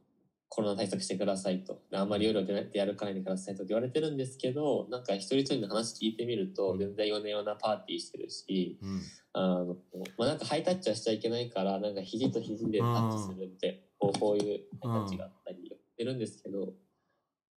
[0.47, 1.81] コロナ対策してくださいと。
[1.91, 6.79] あんまり夜出歩かないでくださいと言われてるんですけど、なんか一人一人の話聞いてみると、うん。
[6.79, 9.01] 全然夜な夜なパーティーしてるし、うん。
[9.33, 9.75] あの、
[10.17, 16.73] まあ、なんかハイタッチはしちゃいけないから、なんか肘と肘でタッチするって、こうこういうハイタッチがあったりやってるんですけど、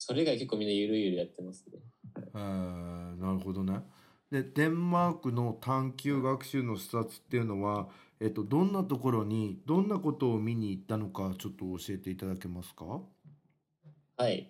[0.07, 1.81] それ以外結構みんなゆるゆるやってますね。
[2.33, 3.81] えーなるほどね。
[4.31, 7.89] でデンマークの探究学習の視察っていうのは、
[8.21, 13.01] えっと、どんなところにどんなことを見に行ったのかちょっと教えていただけますか？
[14.17, 14.49] はい。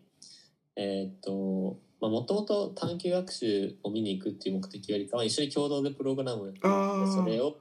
[0.76, 7.56] えーっと、まあ、もともと探究学習を見に行くっていう目的よりかは、一緒に共同でプログラムをやってそれを、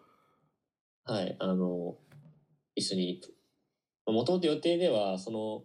[1.06, 1.96] はい、あの、
[2.76, 3.22] 一緒に、
[4.06, 5.64] もともと予定では、その、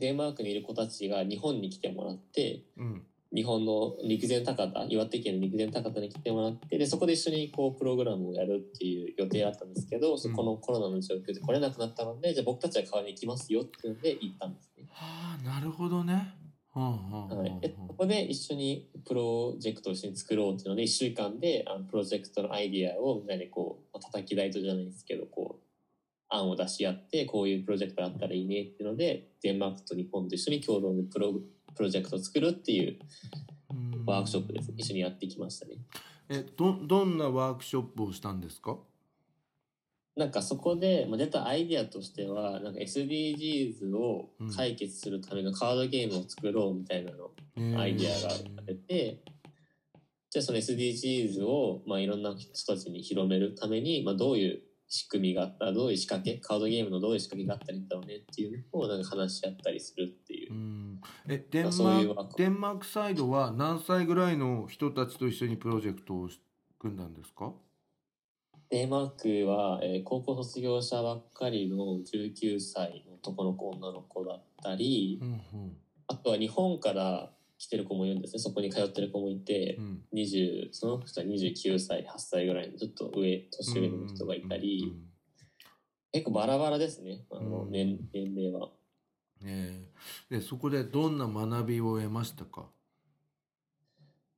[0.00, 3.02] デンマークにいる子たちが日本に来てもらって、うん。
[3.32, 14.84] 日本の陸前高田、岩手県の陸前高田に来てもらって、で、そこで一緒にこう、プログラムをやるっていう予定だったんですけど、そこのコロナの状況で来れなくなったので、じゃあ僕たちは代わりに行きますよっていうので行ったんですね。
[14.90, 16.34] はあなるほどね。
[16.72, 25.69] はい、であここで一緒にプロジェクトを一緒に作ろうっていうので1週間であのプロジェクトのアイディアをみんなでこうまあ叩き台とじゃないですけどこう
[26.30, 31.34] 案を出し合ってこういうプロジェクトがあったらいいねっていうのでデンマークと日本と一緒に共同でプロ
[31.74, 32.98] プロジェクトを作るっていう
[33.70, 34.04] うん。
[34.06, 34.68] ワークショップです。
[34.68, 35.76] ね一緒にやってきましたね。
[36.28, 38.78] えどどんなワークショップをしたんですか？
[40.16, 47.30] なんかそこでまあ出たアイディアとしてはなんか SDGs を解決するためのカードゲームを作ろうみたいなの
[47.78, 49.22] アイディアが出て、
[50.30, 54.60] じゃあその SDGs を、まあ、いろんな人たちに広めるために、まあ、どういう
[54.92, 60.52] 仕組みがあったらどういう仕掛けカードゲームのどういう仕掛けがあったらいいんだろうねっていうのをなんか話し合ったりするっていう。
[60.52, 60.56] う。
[60.56, 61.00] ん。
[61.28, 66.40] えデンマークデンマークサイドは何歳ぐらいの人たちと一緒にプロジェクトをし
[66.78, 67.52] 組んだんですか？
[68.68, 69.10] デンマー
[69.44, 75.34] クは、えー高校卒業者ばっかりの19歳の男の子女の子だったり、うんう
[75.66, 75.76] ん。
[76.08, 78.38] あとは日本から来てる子もいるんですね。
[78.38, 80.02] そこに通ってる子もいてう、ん。
[80.14, 84.94] 20その人は29歳8歳ぐらいのちょっと上年上の人がいたり、
[86.10, 87.26] 結構バラバラですね。
[87.30, 87.70] あのうん。
[87.70, 88.70] 年年齢は。
[89.44, 89.84] え
[90.30, 90.36] え。
[90.36, 92.64] でそこでどんな学びを得ましたか？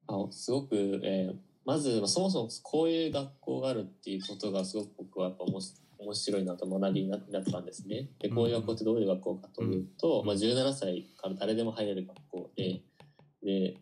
[0.08, 8.08] あすごく、えーまず、まあ、そもそもこういう学校があるっていうことがすごく僕はやっぱ面白面白いなと学びにななったんですね。
[8.18, 10.26] でこういう学校ってどういう学校かというと、うん。
[10.26, 12.80] まあ、17歳から誰でも入れる学校で
[13.42, 13.76] で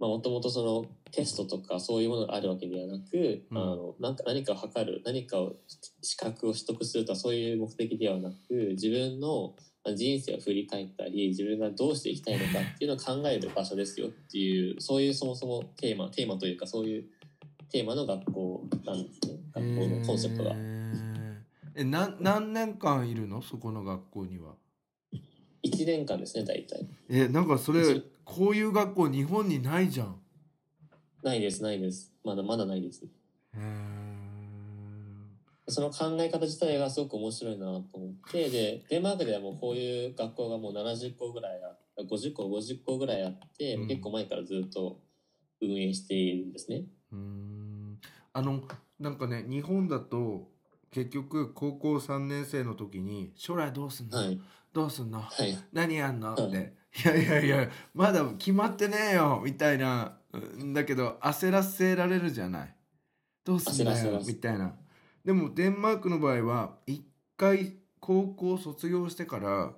[0.00, 3.58] もともとそのテストとかそういうものがあるわけではなく、うん。
[3.58, 5.56] あのなんか何かを測る何かを
[6.00, 9.54] 資格を取得するとはそういう目的ではなく自分の
[9.84, 17.04] まあ人生を振り返ったり自分がどうしていきたいのかっていうのを考える場所ですよっていうそういうそもそもテーマテーマというかそういう
[17.70, 19.38] テーマの学校なんですね。
[19.54, 20.52] 学校のコンセプトが。
[20.54, 21.42] え
[21.76, 23.42] えな何年間いるの？
[23.42, 24.54] そこの学校には。
[25.62, 26.86] 1年間ですね大体。
[27.08, 30.20] えなんかそれ一こういう学校日本にないじゃん。
[31.22, 32.12] ないですないです。
[32.24, 33.04] まだまだないです。
[33.54, 33.58] へ
[35.68, 43.88] その考え方自体がすごく面白いなと思ってでデンマークではもうこういう学校がもう70校ぐらいあ50校50校ぐらいあって、うん。
[43.88, 45.00] 結構前からずっと
[45.60, 46.84] 運営しているんですね。
[47.12, 48.00] うーん。
[48.32, 48.62] あの
[48.98, 50.48] なんかね日本だと
[50.90, 54.40] 結局高校3年生の時に将来どうすんの、はい。
[54.72, 55.20] どうすんの？
[55.20, 55.56] はい。
[55.72, 56.32] 何やんの？
[56.32, 56.48] って、は
[56.96, 60.16] いいやいやいやまだ決まってねえよみたいな。
[60.32, 62.74] うんだけど焦らせられるじゃない。
[63.44, 64.74] どうすんだよみたいな。
[65.24, 67.04] でもデンマークの場合は一
[67.36, 69.72] 回高校卒業してから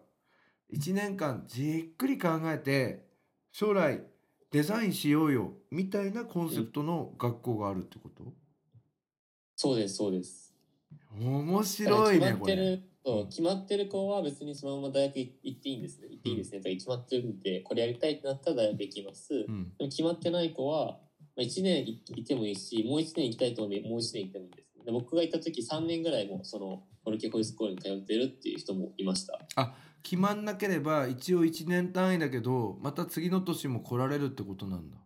[0.72, 3.06] 1年間じっくり考えて
[3.50, 4.02] 将来
[4.50, 8.24] デザインしようよみたいなコンセプトの学校があるってこと、
[9.56, 10.54] そうですそうです。
[11.18, 12.80] 面白いねこれ。
[13.04, 19.34] そう決まってる子は別にそのまま大学行っていいんですね行っていいですねとか決まってるんでこれやりたいってなったら大学行きます。
[19.34, 20.98] うんでも決まってない子は、
[21.36, 24.72] まあ、1年いいてもいいし、もう1年行きたいと思うんで、もう1年行ってもいいです。
[24.84, 29.38] で僕が行った時3年ぐらいもそのフォルケホイスコールに通ってるっていう人もいました。
[30.02, 34.96] 決まんなければ一応1年単位だけどまた次の年も来られるってことなんだ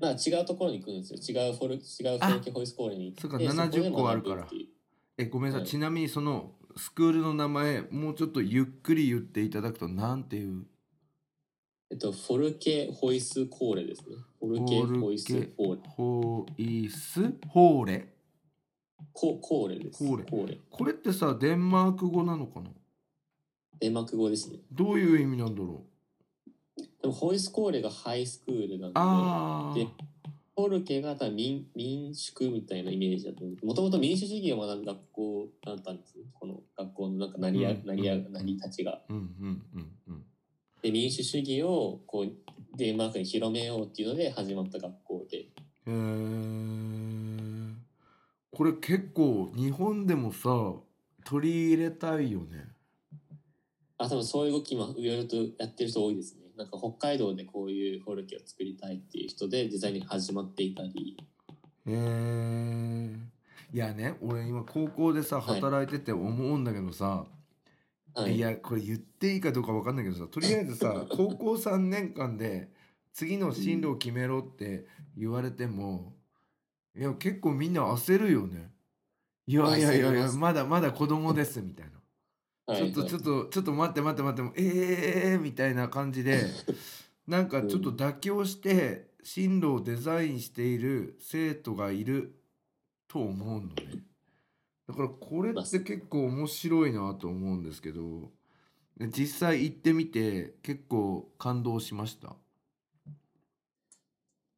[0.00, 1.46] まあ違うところに行くんですよ。
[1.46, 1.82] 違うフォル、違う
[2.18, 3.22] フォルケホイスコールに行って。
[3.22, 4.48] そうかで70こで個あるから
[5.16, 10.64] えごめんなさい、はいちなみにそのスクールの名前もうちょっとゆっくり言っていただくとなんていう？
[11.90, 14.16] えっと、フォルケホイスコーレですね。
[14.40, 15.80] フォルケホイスコーレ。
[15.84, 17.34] ホイス？
[17.48, 18.08] ホーレ
[19.12, 19.98] ココーレです。
[20.04, 20.58] コーレコーレ。
[20.70, 22.70] これってさデンマーク語なのかな？
[23.78, 24.58] デンマーク語ですね。
[24.72, 25.84] どういう意味なんだろ
[26.76, 26.82] う？
[27.02, 29.86] でもホイスコーレがハイスクールなんで、
[30.56, 33.66] ああでフォルケが多分民民宿みたいなイメージだと思う。
[33.66, 36.24] もともと民主主義を学ぶ学校だったんですね。
[36.34, 39.00] この学校のなんか成りや、うん成りや、うん成り立ちが。
[39.08, 40.24] うんうんうんうん
[40.82, 42.32] で、民主主義をこう
[42.76, 45.38] デンマークに広めようっていうので始まった学校で。
[45.38, 45.46] へ
[45.86, 45.90] え
[48.50, 50.74] これ結構日本でもさ
[51.24, 52.68] 取り入れたいよね
[53.98, 56.43] あ、多分そういう動き今いろいろとやってる人多いですね。
[56.56, 61.16] なんか北海道でこういうフォルケを作りたいっていう人でデザインが始まっていたり。
[61.86, 63.10] へえ
[63.72, 67.26] いやね俺今高校でさはい働いてて思うんだけどさ、
[68.14, 72.70] はいいやこれ言っていいかどうか分かんないけどさとりあえずさ 高校3年間で
[73.12, 74.86] 次の進路を決めろって
[75.16, 76.14] 言われても
[76.96, 78.70] いや結構みんな焦るよね。
[79.46, 81.92] いやいやいやいやまだまだ子供ですみたいな。
[82.66, 86.44] はいちょっとちょっとちょっと待って待って待ってええー、みたいな感じで
[87.26, 92.34] なんかちょっと妥協して進路をデザインしている生徒がいる
[93.08, 94.04] と思うのね。
[94.86, 98.30] だからこれって結構面白いなと思うんですけど
[98.98, 102.36] 実際行ってみて結構感動しました？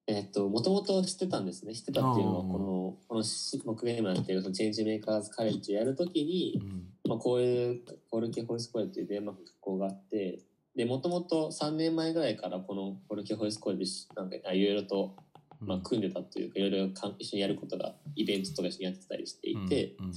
[0.09, 1.75] えっと、もともと知ってたんですね。
[1.75, 6.87] 知ってたっていうのは、この、このし僕が今やってるそのチェンジメーカーズカレッジをやるときにう、ん。
[7.09, 7.81] まあ、こういう
[8.11, 10.39] コルケホイスコーレっていうデンマークの学校があって、
[10.77, 15.17] で、もともと3年前ぐらいからこのコルケホイスコーレでし、なんか、いろいろと、
[15.61, 16.87] まあ、組んでたというか、いろいろ
[17.19, 20.13] 一緒にやることが、イベントとか一緒にやってたりしていて、うん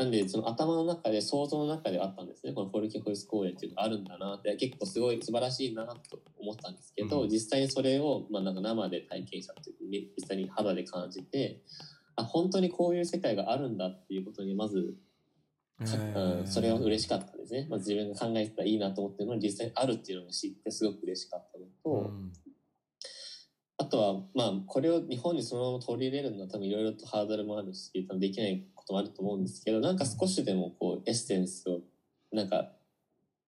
[0.00, 2.54] なんで、その頭の中で、想像の中ではあったんですね。
[2.54, 11.60] このフォルケホイス公演っていうのがあるんだなって、結構すごい素晴らしいなと思ったんですけど、うん実際にそれを、まあなんか生で体験したっていうか、実際に肌で感じて、
[12.16, 14.96] あ、本当にこういう世界があるんだっていうことに、まず、
[15.82, 17.66] えかーうん、それは嬉しかったですね。
[17.68, 22.32] まあ、自分が考えてたらいいなと思ってるのに、実際にあるっていうのを知ってすごく嬉しかったのと、うん
[23.80, 31.80] あとは、まあ、これを日本にそのまま取り入れるのは多分いろいろとハードルもあるし、多分できないこともあると思うんですけど、なんか少しでもこう、エッセンスを、
[32.32, 32.72] なんか、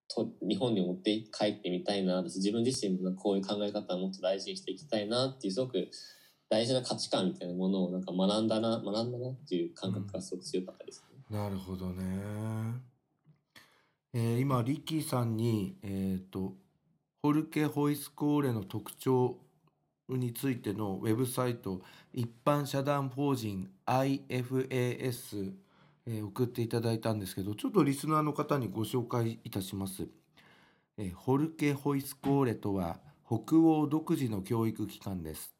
[0.08, 5.88] と日本に持って帰ってみたいな、私自分自身もこういう考え方をもっと大事にしていきたいなっていう、すごく
[6.48, 11.36] 大事な価値観みたいなものをなんか学んだな、学んだなっていう感覚がすごく強かったですね。
[11.36, 12.04] なるほどね。
[14.14, 16.52] えー今リッキーさんにえっ、と
[17.22, 19.38] ホルケ・ホイスコーレの特徴
[20.16, 21.82] についてのウェブサイト
[22.12, 25.52] 一般社団法人 IFAS、
[26.06, 30.08] えー送っていただいたんですけどちょっとリスナーの方にご紹介いたします。
[30.98, 35.54] えーホルケ・ホイスコーレとは北欧独自の教育機関です。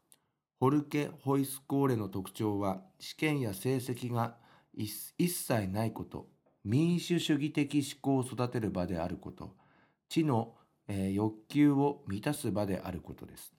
[0.58, 4.36] ホルケ・ホイスコーレの特徴は試験や成績が
[4.74, 4.88] 一
[5.28, 6.28] 切ないこと
[6.64, 9.54] 民主主義的思考を育てる場であること
[10.08, 10.54] 知の、
[10.88, 13.52] えー欲求を満たす場であることです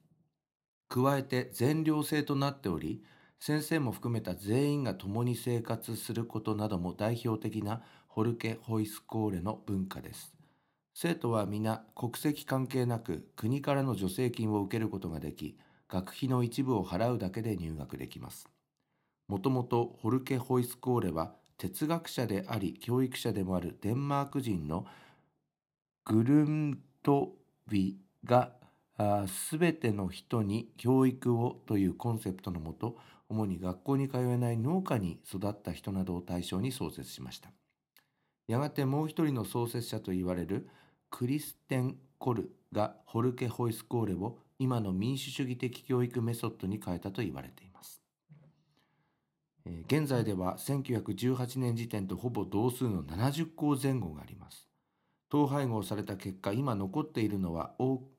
[0.94, 3.04] 加えて全寮制となっており
[3.40, 10.36] 先生も含めた全員が共に生活することなども代表的なホルケ・ホイスコーレの文化です。
[10.94, 15.58] 生徒は皆国籍関係なく国からの助成金を受けることができ
[15.90, 18.48] 学費の一部を払うだけで入学できます。
[19.28, 24.86] もともとホルケ・ホイスコーレは哲学者であり教育者でもあるデンマーク人の
[26.06, 27.34] グルント
[27.68, 28.52] ビが
[29.28, 32.98] すべての人に教育をというコンセプトのもと
[33.30, 37.52] 主に学校に通えない農家に育った人などを対象に創設しました
[38.48, 40.68] やがてもう一人の創設者といわれる
[41.10, 48.04] クリステン・コルがホルケ・ホイスコーレを今の民主主義的教育メソッドに変えたと言われています
[49.66, 54.68] 現在では1918年時点とほぼ同数の70校前後があります。
[55.34, 58.13] 統廃合された結果、今残っているのは多く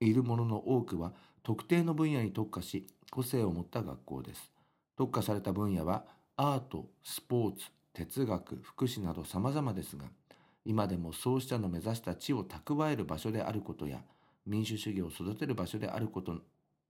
[0.00, 4.52] いるものの多くは特定の分野に特化し、個性を持った学校です。
[4.96, 6.04] 特化された分野は
[6.36, 10.04] アート、スポーツ、哲学、福祉など様々ですが、
[10.64, 14.00] 今でも創始者の目指した地を蓄える場所であることや、
[14.46, 16.40] 民主主義を育てる場所であること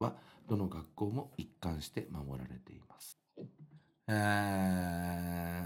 [0.01, 0.15] は、
[0.49, 3.19] どの学校も一貫して守られています。
[4.09, 5.59] えー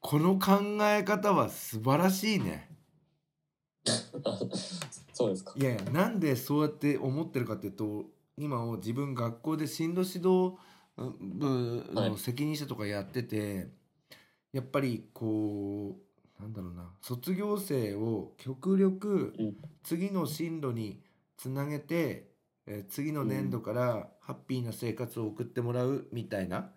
[0.00, 2.70] この考え方は素晴らしいね。
[5.18, 5.52] そうですか。
[5.56, 8.04] いやいやなんでそうやって思ってるかっていうと
[8.36, 10.56] 今を自分学校で進路指導
[10.96, 13.68] 部の責任者とかやってて、
[14.52, 15.98] やっぱりこ
[16.38, 19.56] うなんだろうな卒業生を極力うん。
[19.82, 21.02] 次の進路に
[21.36, 22.28] つなげて、
[22.66, 26.70] えー次の年度からハッピーな生活を送ってもらうみたいな、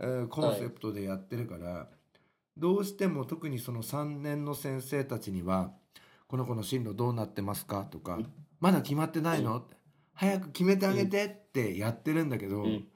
[0.00, 1.88] えーコンセプトでやってるから、
[2.56, 5.72] どうしても特にその3年の先生たちには
[6.28, 9.76] 「この子の進路どうなってますか?」とかうん「まだ決まってないの?」って
[10.14, 12.88] 「早く決めてあげて」ってやってるんだけど、うん。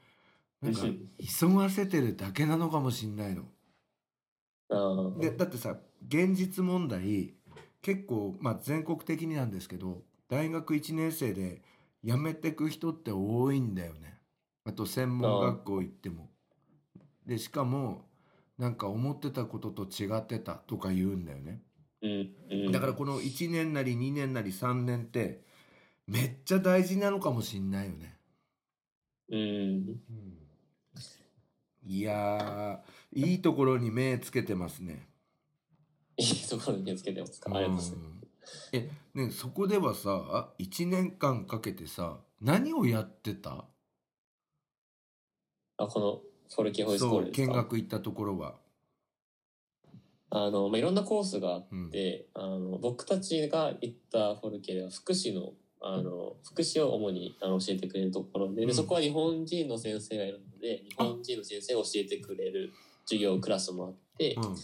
[0.61, 1.11] なんかうん。
[1.19, 3.45] 急がせてるだけなのかもしんないの。
[5.19, 7.35] でだってさ現実問題
[7.83, 11.63] 結構、まあ、全国的になんですけど大学1年生で
[12.03, 14.19] 辞めてく人って多いんだよね。
[14.65, 16.31] あと専門学校行っても。
[17.27, 18.09] でしかも
[18.59, 21.63] なんか思ってたことと違ってたとか言うんだよね
[22.73, 25.43] だからこの1年なり2年なり3年って
[26.09, 28.19] めっちゃ大事なのかもしんないよね。
[29.31, 30.01] うん。
[31.85, 35.09] いやーいいところに目つけてますね。
[36.17, 37.55] いいところに見つけてますか？
[37.55, 37.95] ありがとうございます。
[37.95, 38.19] うん
[38.73, 43.65] えねそこではさ1年間かけてさ何をやってた？
[45.77, 46.21] あ、この
[46.53, 48.57] フォルケホイスコール見学行ったところは。
[50.35, 51.89] あの、まあ、いろんなコースがあうん。
[51.89, 55.53] って、あの、僕たちが行ったフォルケでは福祉の、
[55.83, 58.67] あの、福祉を主にあの教えてくれるところで、うん。
[58.67, 62.73] でそこは日本人の先生がいるので、日本人の先生が教えてくれる
[63.05, 64.55] 授業、クラスもあって、うん。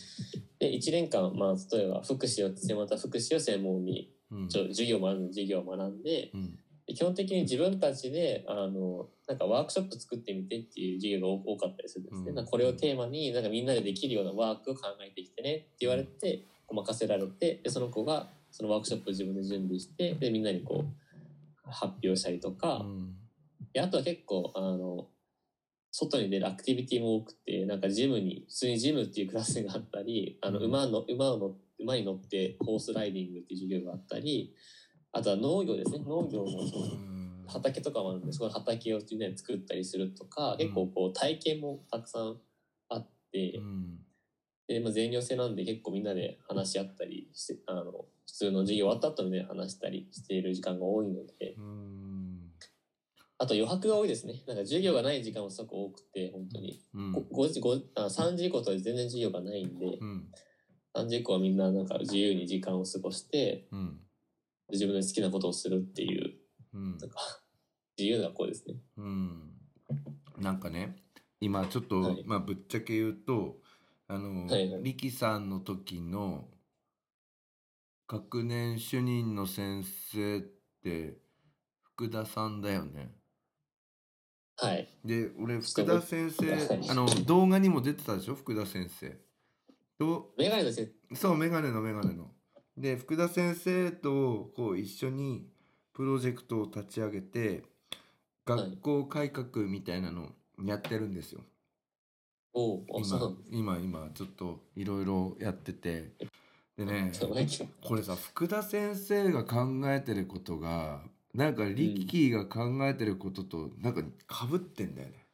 [0.58, 4.10] で、1年間、まあ、例えば福祉を、専門た福祉を専門に、
[4.50, 6.50] 授業を学んで、授業を学んで、うん。
[6.50, 6.58] で
[6.94, 12.32] 基本的に自分たちで、あの、なんかワークショップ作ってみてっていう授業が多多かったりするんですね。
[12.34, 12.46] うん。
[12.46, 23.14] これをテーマに、なんかみんなでできるようなワークを考えてきてねって言われて、任せられて、で、その子がそのワークショップを自分で準備して、で、みんなにこう、発表したりとか、うん。
[23.72, 25.08] であとは結構、あの、
[25.90, 30.64] 外に出るアクティビティも多くて、なんかジムに、普通にジムっていうクラスがあったり、あの、うん。
[30.66, 34.54] 馬の、馬をの、馬に乗ってホースライディングっていう授業があったり、
[35.12, 36.00] あとは農業ですね。
[36.06, 37.44] 農業のそのうん。
[37.46, 42.36] 畑とかもあるんで、そこの畑を作ったりするとか、結構こう体験もたくさん
[42.90, 43.98] あって、うん。
[44.66, 47.84] で、まあ、全寮制なんで結構みんなで話し合ったりして、あの、
[48.26, 52.52] 普通の授業終わった後にね、話したりしている時間が多いので、うん。
[53.38, 54.42] あと余白が多いですね。
[54.46, 56.82] なんか授業がない時間もすごく多くて、本当に。
[56.92, 57.12] うん。
[57.12, 60.28] こ5時、5あ3時以降と全然授業がないんで、うん。
[60.94, 64.00] 3時以降はみんななんか自由に時間を過ごして、うん
[64.70, 66.34] 自分の好きなことをするっていう、
[66.74, 67.18] うんなんか、
[67.96, 68.76] 自由な学校ですね。
[68.96, 69.52] うん
[70.38, 70.96] なんかね
[71.40, 73.56] 今ちょっと、はいまあぶっちゃけ言うと
[74.06, 76.48] あの、はいはい力さんの時の
[78.06, 80.40] 学年主任の先生っ
[80.82, 81.18] て
[81.82, 83.12] 福田さんだよね。
[84.56, 84.88] はい。
[85.04, 88.34] で俺福田先生はいあの動画にも出てたでしょ？
[88.34, 89.16] 福田先生。
[89.98, 92.30] どメガネの先そうメガネのメガネの。
[92.80, 95.46] で福田先生とこう一緒に
[95.92, 97.64] プロジェクトを立ち上げて
[98.46, 100.22] 学校改革みたいなの
[100.58, 101.40] をやってるんですよ。
[102.54, 106.12] お今今今ちょっといろいろやってて
[106.76, 107.12] でね
[107.84, 111.02] これさ福田先生が考えてることが
[111.34, 115.26] なんかリッキーが考えてることとなんかかぶってんだよね。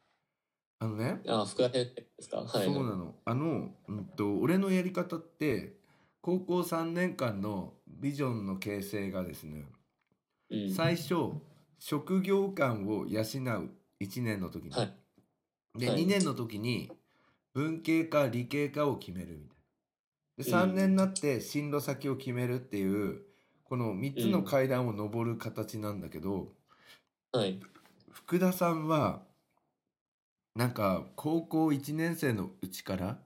[0.79, 2.41] あのね、あ、福田先生ですか？
[2.41, 2.65] はい。
[2.65, 5.77] そうなのあの、うん、と俺のやり方って
[6.25, 9.65] 高校3年間のビジョンの形成がですね
[10.49, 11.15] うん、最初
[11.77, 13.23] 職業観を養う
[14.01, 14.93] 1年の時に、はい。
[15.77, 16.91] で、はい2年の時に
[17.53, 20.63] 文系か理系かを決めるみたいな。
[20.63, 23.21] でうん3年になって進路先を決めるっていう
[23.63, 26.53] この3つの階段を上る形なんだけど、
[27.33, 27.59] はい。
[28.11, 29.21] 福田さんは
[30.55, 33.19] なんか高校1年生のうちから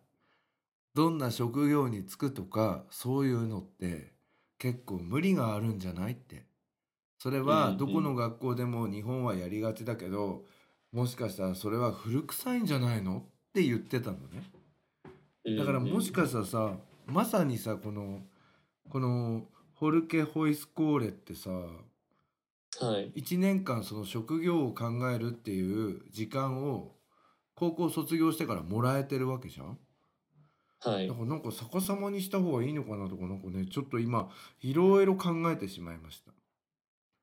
[0.99, 4.11] どんな職業に就くとかそういうのって
[4.57, 6.43] 結構無理があるんじゃないって。
[7.19, 10.43] それはうんどこの学校でも日本はやりがちだけど
[10.91, 13.21] もしかしたらそれは古臭いんじゃないのっ
[13.53, 14.43] て言ってたのね。
[15.57, 16.73] だからもしかしたらさ
[17.05, 18.19] まさにさこの
[18.89, 19.45] この
[19.75, 23.13] ホルケ・ホイスコーレってさはい。
[23.15, 26.91] 1年間その職業を考えるっていう時間を
[27.55, 29.79] 高校卒業してからもらえてるわけじゃん
[30.81, 31.07] はい。
[31.07, 31.13] だ。
[31.13, 34.29] からなんか逆さまにした方がいいのかなとかなんかねちょっと今
[34.61, 36.31] いろいろ考えてしまいました。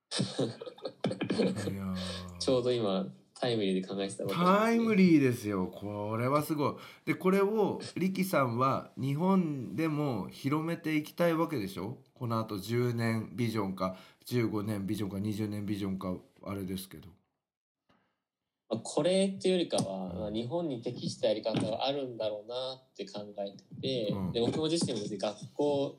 [1.70, 1.96] いやー。
[2.38, 3.06] ちょうど今、
[3.38, 4.36] タイムリーで考えてたこと。
[4.36, 5.66] タイムリリーですよ。
[5.66, 6.74] これはすごい。
[7.04, 11.98] でこれを力さんは日本でも広めていきたいわけでしょ？
[12.14, 13.96] このあと10年ビジョンか
[14.26, 18.80] 15年ビジョンか20年ビジョンかあれですけどー。
[18.82, 25.98] これっていうよりかは、まあ日本に適したやり方があるんだろうなって考えてて、うんで僕も自身も別に学校、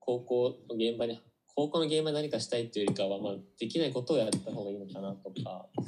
[0.00, 1.20] 高校の現場に、
[1.54, 5.84] 高校の現場で何かしたいっていうよりかは、まあ、できないことをやった方がいいのかなとか、うん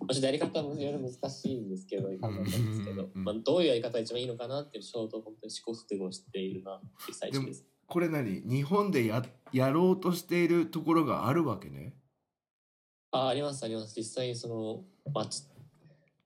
[0.00, 7.64] まあちょっとやり方もいろいろ難しいんですけど、考えたんですけど、うんまあ、どういうやり方が一番いいのかなっていうちょうど本当に試行錯誤しているなっていう最中です。
[7.86, 8.42] これ何？
[8.44, 9.22] 日本でや
[9.52, 11.94] やろうとしているところがあるわけね？
[13.12, 13.94] あ、あります、あります。
[13.94, 15.42] 実際にその、まあ、ち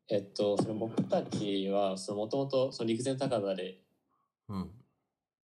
[0.09, 3.79] えっと、その僕たちは、そのもともとその陸前高田で
[4.49, 4.71] うん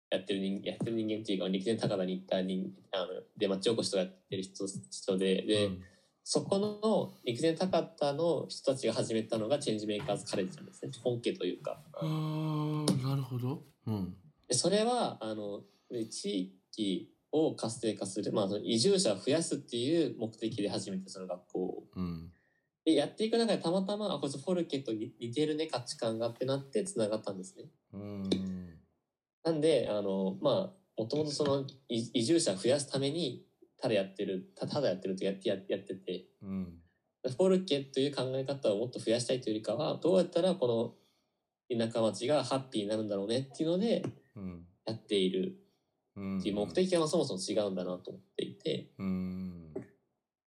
[0.09, 5.83] やってる人やってる人間っていうか、陸前高田に行った人あので、町おこしとかやってる人人で、で、うん
[6.29, 10.91] そこの陸前高田の人たちが始めたのがチェンジメーカーズカレッジなんですね。
[11.05, 11.81] 本家というか。
[11.95, 14.13] あーなるほどうん
[14.49, 15.63] でそれは、あの、
[16.11, 21.85] 地域を活性化する、まあ、その移住者を増やすっていう目的で始めて、その学校を。
[21.95, 22.33] うん
[22.87, 27.65] で、やっていく中でたまたま、あ、こいつフォルケと似似てるね、価値観がってなって繋がったんですね。
[27.93, 28.31] うん。
[29.45, 33.45] なんで、あの、まあ、もともとそのい移住者を増やすために
[33.77, 36.27] ただやってるたただやってるってやってややってて。
[36.43, 36.79] うん。
[37.25, 40.97] フォルケという考え方をもっと増やしたいというよりかはどうやったらこ
[41.71, 44.05] の田舎町がハッピーになるんだろうねっていうので
[44.37, 44.65] うん。
[44.87, 45.59] やっている。
[46.17, 48.91] うんっていう目的がそもそも違うんだなと思っていて。
[48.99, 49.73] うん。
[49.75, 49.83] で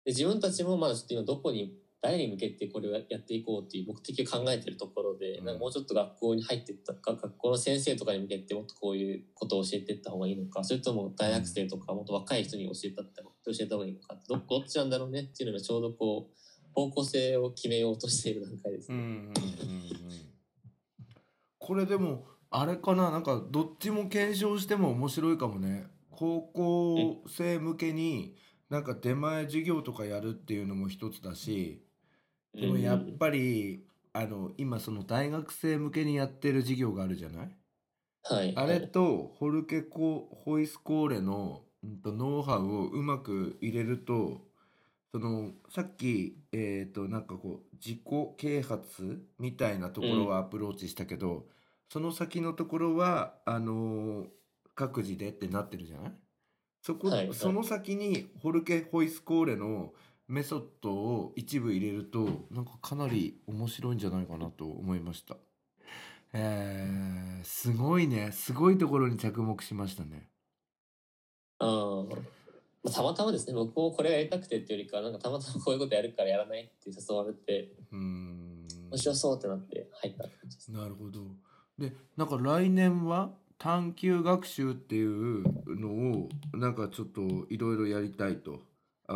[0.07, 5.45] 自分たちもまだちょっと今どこに誰に向けてこれをやっていこうっていう目的を考えてるところで、うん。
[5.47, 18.99] なんかもうちょっと学校に入ってったか学校の先生とかに向けてもっとこういうことを教えていった方がいいのかそれとも大学生とかもっと若い人に教えたって教えた方がいいのかどどっちなんだろうねっていうのがちょうどこう方向性を決めようとしている段階ですね。
[18.99, 19.33] うんうんうんうん。
[21.59, 25.87] これでもあれかななんかどっちも検証しても面白いかもね。
[26.11, 28.37] 高校生向けに
[28.71, 31.83] なんか出前授業とかやるっていうのも一つだし
[32.55, 37.57] でもやっぱりあの今その大学生向けにやってる授業があるじゃない？
[38.25, 44.43] はい、あれとホルケコホイスコーレのうんとノウハウをうまく入れると
[45.13, 48.01] そのさっきえっ、となんかこう自己
[48.37, 51.47] 啓発みたいなところはアプローチしたけど、
[51.91, 54.27] その先のところはあのー
[54.75, 56.13] 各自でってなってるじゃない？
[56.83, 57.35] そこ、はいはい。
[57.35, 59.93] その先にホルケホイスコーレの
[60.29, 65.37] メソッドを一部入れるとなんかかなり面白いんじゃないかなと思いました。
[66.35, 70.29] えー、すごいねすごいところに着目しましたね。
[71.61, 72.05] あ
[72.85, 80.25] あたまたまですね僕もこれがやりたくてっていうよりかはなんかたまたまこういうことやるからやらないって誘われてうーん面白そうってなって入った。
[80.73, 81.21] なるほど。
[81.79, 88.59] でなんか来年は探究学習っていうのをなんかちょっといろいろやりたいとあ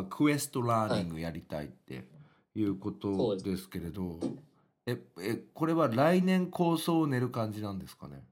[0.09, 2.05] quest learning やりたいって
[2.55, 3.69] いうことです。
[3.69, 4.19] けれど、
[4.87, 8.23] ええこれは来年構想を練る感じなんですかね？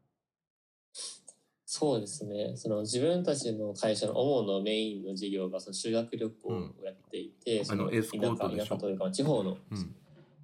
[1.67, 2.57] そうですね。
[2.57, 8.65] その自分たちの会社の主のメインの事業がその修学旅行をやっていて、そあのエスコートでしょ？
[8.65, 9.95] 田舎田舎というか地方のうん。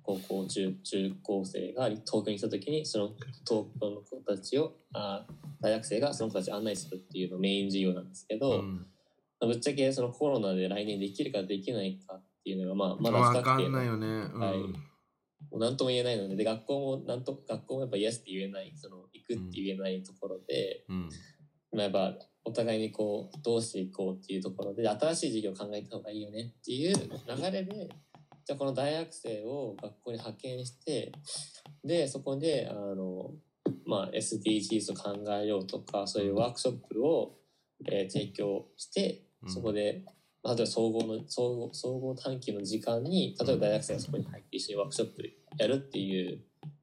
[0.09, 3.09] 高校中中高生が東京に来た時にその
[3.45, 5.27] 東京の子たちをあ
[5.61, 8.87] 大学生がその子たちを案内するっていうのメイン事業なんですけど、うん
[9.47, 14.07] ぶっちゃけそのコロナで来年できるかできないかっていうのがまあまだ不確定んないよね。
[14.07, 14.41] うん。
[14.41, 14.59] はい。
[14.59, 14.69] も
[15.53, 21.09] う何とも言えないのでで学校もなんと学校もやっぱイエスって言えないその行くって言えないところで、うん。
[21.73, 27.89] まあやっぱお互いにこうどうしていこうっていうところで新しい授業を考えた方がいいよねっていう流れで
[28.45, 31.11] じゃあこの大学生を学校に派遣して
[31.83, 33.33] でそこであの、
[33.85, 37.35] まあ、SDGs を考えようとかそういうワークショップを、
[37.91, 40.03] えー提供してうんそこで、
[40.43, 46.41] まあ例えば総合の総合総合短期の時間に例えば大学生がそこに入って一緒にワークショップやるっていう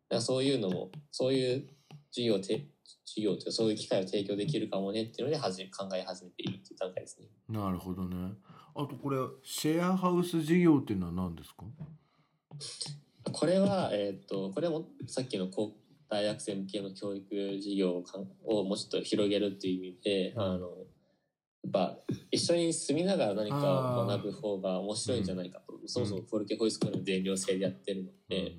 [0.10, 1.68] なんかそういうのもそういう
[2.12, 2.68] 授業をて
[3.06, 7.28] 授業というかそういう機会を提供できるかもねっていうのではじ考え始めているっていう段階ですね。
[7.50, 8.34] なるほどね。
[8.76, 11.64] あとこれシェアハウス事業っていうのは何ですか？
[13.32, 15.72] これは、えっとこれもさっきの高
[16.10, 18.04] 大学生向けの教育事業
[18.46, 20.66] をもうちょっと広げるっていう意味で、あのや
[21.68, 21.98] っぱ
[22.32, 28.58] 一緒に住みながら何かを学ぶ方が面白いんじゃないかと、そもそもフォルケホイスクールの全寮制でやってるので、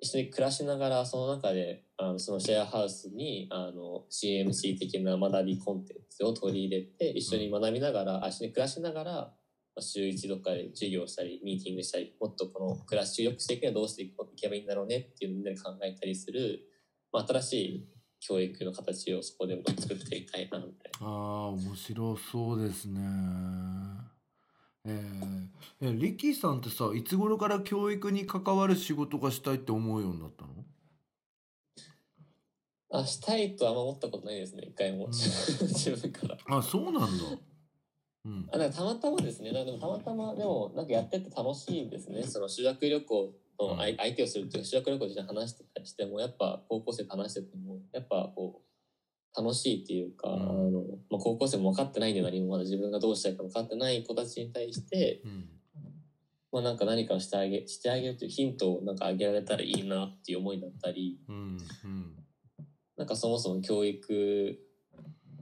[0.00, 9.30] 一緒に暮らしながらその中であのそのシェアハウスにあの CMC 的な学びコンテンツを取り入れて一緒に学びながら、あ一緒に暮らしながらま
[9.78, 16.60] あ週一どっかで授業したりミーティングしたりもっとこの暮らしを良くしていくにはどうしていけばいいんだろうねっていうので考えたりする、
[17.12, 17.88] まあ、新しい
[18.26, 21.06] 教育の形をそこでも作っていきたいなみたいな。
[21.06, 23.00] ああ面白そうですね。
[24.86, 30.50] えー、えリキさんってさいつ頃から教育に関わる仕事がしたいって思うようになったの？
[32.90, 36.38] あしたいとは思ったことないですね一回も、うん 自分から。
[36.58, 37.24] あそうなんだ。
[38.26, 50.80] うんあたまたまですねなんかでもたまたまでもなんかやってて楽しいですねその修学旅行の相相手をするっていうか修学旅行で話してたりしてもやっぱ高校生と話しててもやっぱこう楽しいっていうか、うんあの
[51.10, 55.48] まあ、高校生も分かってないんで何もまだ自分がどうしたいか分かってない子たちに対して、うん
[56.52, 62.14] まあ、なんか何かをしてあげしてあげるというヒントをなんかあげられたらいいなっていう思いだったりうんうん
[62.96, 64.56] なんかそもそも教育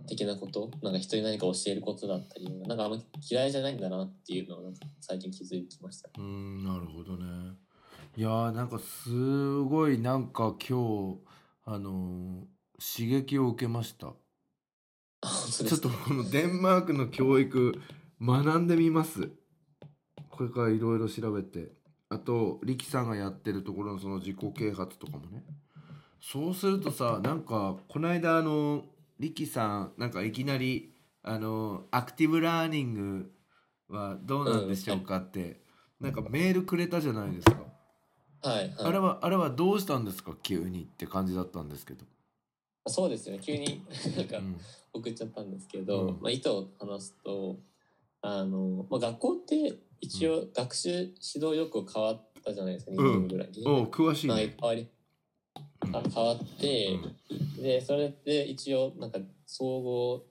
[0.08, 2.96] 的なことなんか人に何か教えることだったりなんかあんま
[3.30, 6.08] 嫌いじゃないんだなっていうのをなんか最近気づいてきました。
[6.18, 7.24] うんなるほどね。
[8.14, 11.18] いやーなんかすごいなんか今日
[11.64, 12.52] あのー
[12.84, 14.08] 刺激を受けました。
[14.08, 14.12] あ
[15.22, 17.80] 本当でちょっすかとこのデンマークの教育
[18.20, 19.30] 学んでみます。
[20.30, 21.70] これからいろいろ調べて。
[22.08, 25.44] あと、力さんがやってるところのその自己啓発とかもね。
[26.20, 28.84] そうするとさ、なんか、この間あの、
[29.20, 30.92] リキさんなんかいきなり
[31.22, 33.32] あのアクティブラーニング
[33.88, 35.62] はどうなんでしょうかって、
[36.00, 37.62] なんかメールくれたじゃないですか、
[38.42, 38.74] はい、はい。
[38.78, 40.36] あれはあれはどうしたんですか？
[40.42, 42.04] 急にって感じだったんですけど、
[42.88, 43.42] そうですよね。
[43.42, 43.82] 急に
[44.16, 44.60] なんかうん。
[44.94, 46.20] 送っちゃったんですけど、うん。
[46.20, 47.56] まあ、意図を話すと、
[48.20, 53.66] あの、まあ、学校って一応学習指導よく変わったじゃないですか、2年ぐらいに。
[53.66, 54.88] おう詳しいはいね、変わり
[55.94, 56.98] あ変わって、
[57.60, 60.24] でそれで一応なんか総合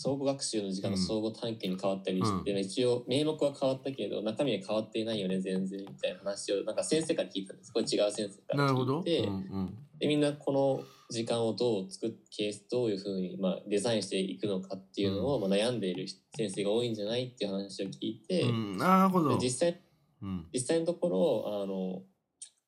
[0.00, 7.72] 総合学習の時間の総合探究に変わったりして、一応名目は変わったけど中身は変わっていないよね全然みたいな話をなんか先生から聞いたんです。
[7.72, 9.78] これ違う先生から聞いて、うんうん。
[9.98, 19.30] でみんなこの時間をどう作っケースどういうふうに、まあ、デザインしていくのかっていうのを、まあ、悩んでいる先生が多いんじゃないっていう話を聞いて、うん、なるほど。
[19.30, 19.80] で、実際
[20.22, 22.02] うん、実際のところあの、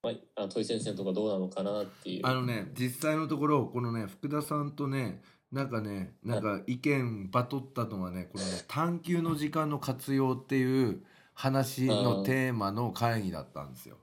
[0.02, 2.26] まあ、あの問い先生のところどうなのかなっていう。
[2.26, 5.20] あのね実際のところこのね福田さんとね
[5.52, 11.02] なんかねなんか意見バトったのはねこのね 探究の時間の活用っていう
[11.34, 13.98] 話のテーマの会議だったんですよ。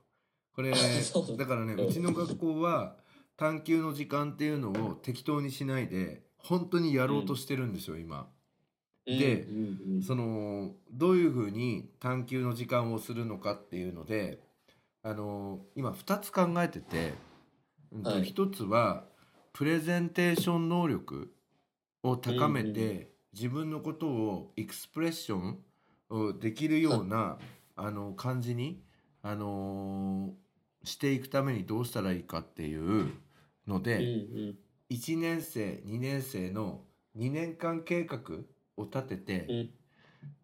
[0.52, 0.76] これだ
[1.36, 2.96] だからねうちの学校は
[3.36, 8.28] 探究の時間っていうのを適当にしないで本当にやろうとしてるんですよ今。
[9.06, 9.48] で
[10.02, 14.42] そのどういうふうに探究の時間をするのかっていうので
[15.02, 17.14] あの今2つ考えてて、
[17.92, 18.24] うんとはい。
[18.24, 19.04] 1つは
[19.54, 21.32] プレゼンテーション能力
[22.02, 25.58] を高めて、うんう自分のことをエクスプレッション
[26.08, 27.38] をできるような
[27.76, 28.82] あの感じに、
[29.22, 30.34] あの
[30.84, 33.12] していくためにどうしたらいいかっていう
[33.66, 33.96] ので。
[33.96, 34.06] うんう
[34.52, 34.58] ん。
[34.90, 36.80] 1年生2年生の
[37.18, 38.20] 2年間計画
[38.78, 39.70] を立てて、うん。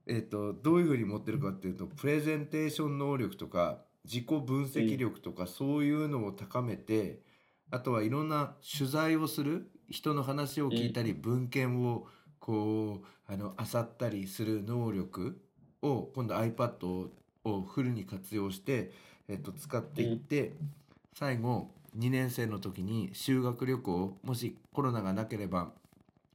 [0.07, 7.23] えー、とどういうふうに持ってるかっていうとプレゼンテーション能力とか自己分析力とか、そういうのを高めて
[7.71, 12.07] あとはいろんな取材をする人の話を聞いたり、文献を
[12.41, 15.41] こうあの漁ったりする能力
[15.83, 17.11] を今度 iPad を
[17.45, 18.91] をフルに活用して、
[19.29, 20.53] えっと使っていって、
[21.15, 25.71] 最後2年生の時に修学旅行もしコロナがなければ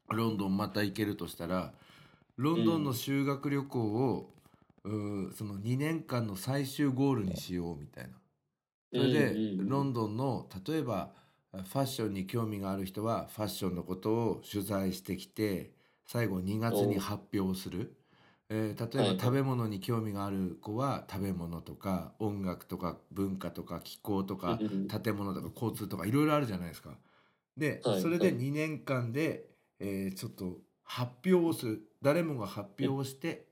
[0.10, 1.74] ロンドンまた行けるとしたら
[2.40, 4.30] ロンドンの修学旅行を、
[4.86, 8.12] うーその2年間の最終ゴールにしようみたいな。
[8.94, 11.10] それで、ロンドンの例えば
[11.54, 15.72] ファッションに興味がある人はファッションのことを取材してきて
[16.06, 17.96] 最後2月に発表する、
[18.50, 19.16] えー例えはい。
[19.16, 24.60] ば食べ物に興味がある子は食べ物とか音楽とか文化とか気候とか
[25.04, 26.98] 建物とか交通とかいろいろあるじゃないですか。
[27.58, 28.02] で、はい。
[28.02, 28.34] それではい。
[28.36, 33.46] 2年間で、えーちょっと発表をする誰もが発表をして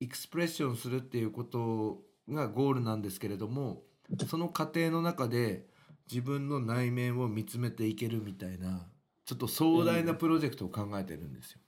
[0.00, 3.82] エクスプレッションするっていうことがゴールなんですけれども
[4.26, 5.66] その過程の中で
[6.12, 8.86] 自分の内面を見つめていけるみたいな
[9.24, 11.60] ちょっと壮大なプロジェクトを考えてるんですよ。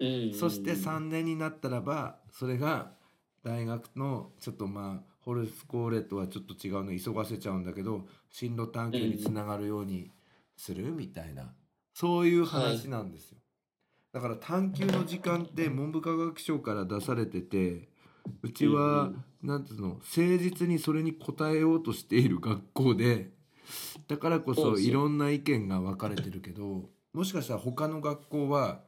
[0.00, 2.94] うんそして3年になったらばそれが
[3.44, 10.10] 大学のちょっとまあホルスコーレとはちょっと違うの急がせちゃうんだけど進路探究につながるように
[10.56, 11.52] するみたいな
[11.94, 13.38] そういう話なんですよ。
[14.12, 17.88] だから探究の時間って文部科学省から出されてて
[18.42, 19.12] うちは
[19.42, 20.02] なんていうの誠
[20.38, 23.30] 実にそれに応えようとしている学校で
[24.08, 28.82] だからこそいろんな意見が分かれてるけどもしかしたら他の学校は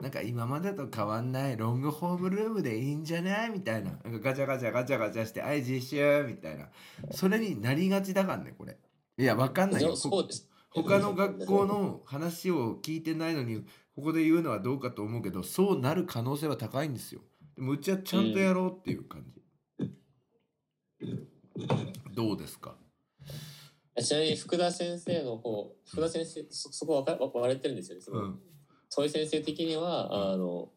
[0.00, 3.50] なんか今までと変わんないロングホームルームでいいんじゃない？
[3.50, 3.92] みたいな。
[4.04, 6.66] なんかガチャガチャガチャガチャして「はい実習」みたいな。
[7.12, 8.76] それになりがちだからねこれ。
[9.16, 9.94] いや分かんないよ。
[9.94, 10.48] そうそうです。
[10.70, 13.64] 他の学校の話を聞いてないのに
[13.94, 17.20] ここで言うのはどうかと思うけどそうなる可能性は高いんですよ。
[17.54, 19.24] でもうちはちゃんとやろうっていう感
[20.98, 21.08] じ、
[22.12, 22.74] どうですか？
[24.02, 28.02] ちなみに福田先生の方福田先生そそこ分か割れてるんですよね。
[28.02, 28.38] その、うん。
[28.88, 30.68] そういう先生的にはあの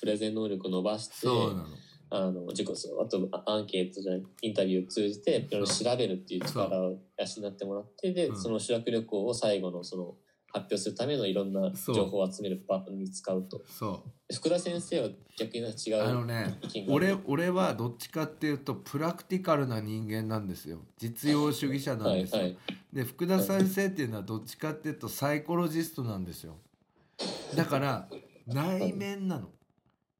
[0.00, 1.66] プレゼン能力を伸ばしてそうなの。
[2.10, 8.36] あの自己あとあアンケートじゃないインタビューを通じていろいろ調べるっていう力を養ってもらってで、うん。
[8.36, 10.14] その修学旅行を最後のその
[10.52, 13.62] 発表するためのいろんな情報を集める場に使うと。
[13.66, 20.80] そ福田先生は逆に違うあのうね俺俺はどっちかっていうとプラクティカルな人間なんですよ。
[20.98, 22.58] 実用主義者なんですよ、はいはい。
[22.92, 26.56] で福田先生っていうのはどっちかっていうとサイコロジストなんですよ。
[27.54, 28.08] だから
[28.46, 29.48] 内面なの。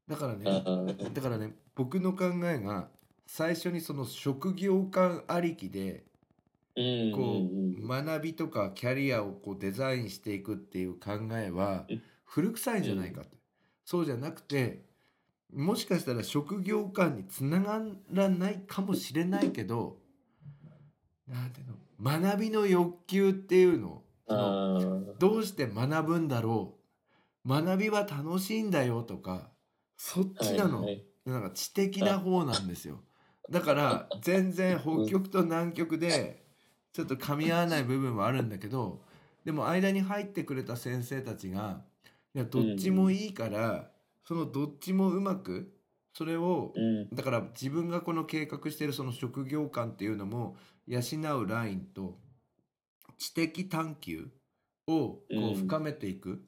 [0.07, 2.89] だからあねーだからね僕の考えが
[3.27, 6.08] 最初にその職業観ありきでうん
[7.15, 7.47] こ
[7.81, 12.01] う学びとかキャリアをこうデザインしていくっていう考えはうん。
[12.29, 13.37] 古臭いんじゃないかって。
[13.83, 14.83] そうじゃなくて
[15.51, 19.97] もしかしたら職業観につながらないかもしれないけど
[21.27, 24.03] なんていうの学びの欲求っていうの
[25.17, 26.75] どうして学ぶんだろ
[27.45, 27.49] う。
[27.49, 29.49] 学びは楽しいんだよとか
[29.97, 31.05] そっちなの、はいはい。
[31.25, 33.01] なんか知的な方なんですよ。
[33.49, 36.43] だから 全然北極と南極で
[36.99, 39.01] ちょっと噛み合わない部分はあるんだけど
[39.45, 41.81] でも間に入ってくれた先生たちが
[42.35, 43.89] いやどっちもいいから
[44.25, 45.71] そのどっちもうまく
[46.13, 47.09] それをうん。
[47.15, 50.99] だから自分がこの計画しているその職業観っていうのも養
[51.39, 52.19] うラインと
[53.17, 54.27] 知的探求
[54.87, 55.43] をこうん。
[55.51, 56.43] う深めていく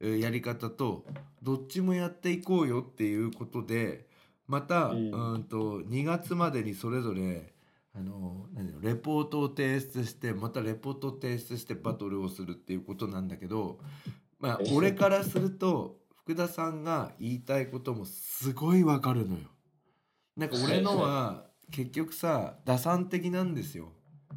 [0.00, 1.06] えーやり方と
[1.42, 4.06] どっちもやっていこうよっていうことで
[4.46, 7.53] またううんんと2月までにそれぞれ
[7.94, 13.78] あの何だろうレポートを提出してまたレポートを提出してバトルをするっていうことなんだけど
[14.40, 19.40] まあ俺からすると福田さんが言いたいこともすごいわかるのよ。
[20.36, 23.92] なんか俺のは結局さ打算的なんですよ。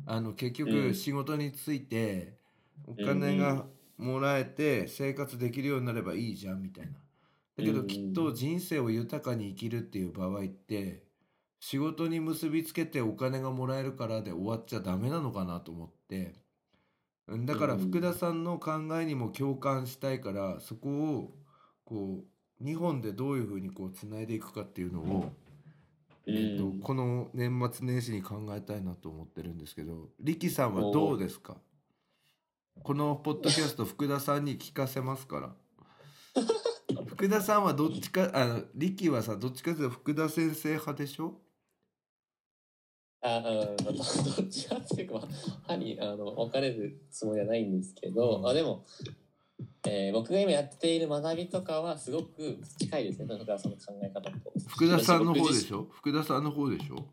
[0.05, 2.37] あの結うん局仕事について
[2.85, 3.65] お金が
[3.97, 6.93] もらえて生活できるようになればいいじゃんみたいな。
[7.57, 11.06] だけどうんきっと人生を豊かに生きるっていう場合って
[11.69, 16.33] 仕事に結びつけてお金がもらえるからで終わっちゃダメなのかなと思って。
[17.27, 17.79] うんだからうん。
[17.81, 21.33] 福田さんの考えにも共感したいからそこを
[21.83, 22.23] こ
[22.61, 25.33] う日本でどういうふうにこうつないでいくかっていうのを、
[26.25, 26.79] うえっとん。
[26.79, 31.57] この年末年始に考えたいなと思ってるんですけど力さんはどうですか？
[32.81, 35.53] このポッドキャスト福田さんに聞かせますから。
[37.07, 41.41] 福田さんはどっちかあの力はさどっちかというと福田先生派でしょ？
[43.21, 45.27] あうんど どっちかっていうか、まあ、
[45.67, 48.47] 歯にあの分かれるつもりはないんですけど、うん。
[48.47, 48.85] あでも、
[49.87, 53.25] えー僕が今やっている学びとかはすごく近いですね。
[53.25, 54.31] だからその考え方と。
[54.67, 55.79] 福田さんの方でしょ？
[55.79, 57.05] ょ福田さんの方でしょ、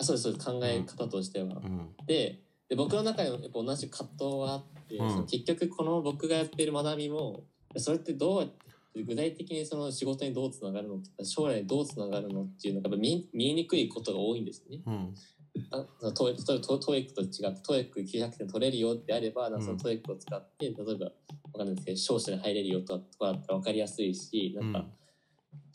[0.00, 0.46] そうですそうです。
[0.46, 1.94] 考え方としては、うん。
[2.06, 5.26] でで僕の中でもやっぱ同じ葛藤はあって、うん。
[5.26, 7.44] 結局この僕がやっている学びも
[7.76, 8.54] それってどうやって
[9.02, 14.82] 具体的にその仕事にどうつながるの将来にどうつながるのっていうのが見え見えにくいことが多いんですね。
[14.86, 15.14] うん。
[15.70, 19.60] あそのトイ例えばト TOEIC と違って TOEIC 900点取れるよってあればなん。
[19.60, 20.94] かその TOEIC を使って、例えばわ
[21.58, 24.92] かんないですけど商社に入れるよとかとかだったら分かりやすいしなんか、うん。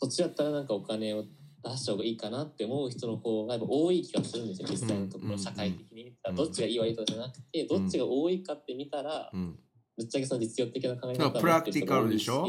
[0.02, 1.24] そっちだったらなんかお金を
[1.62, 6.14] 出した方がいいかなって思う人の方が多い気がするんですよ実際のところ、うん社会的に。
[6.34, 9.58] どっちがいい悪いとかじゃなくて、どっちが多いかって見たら、うん。
[9.96, 12.46] ぶっちゃけその実用的な考え方プラクティカルでしょ？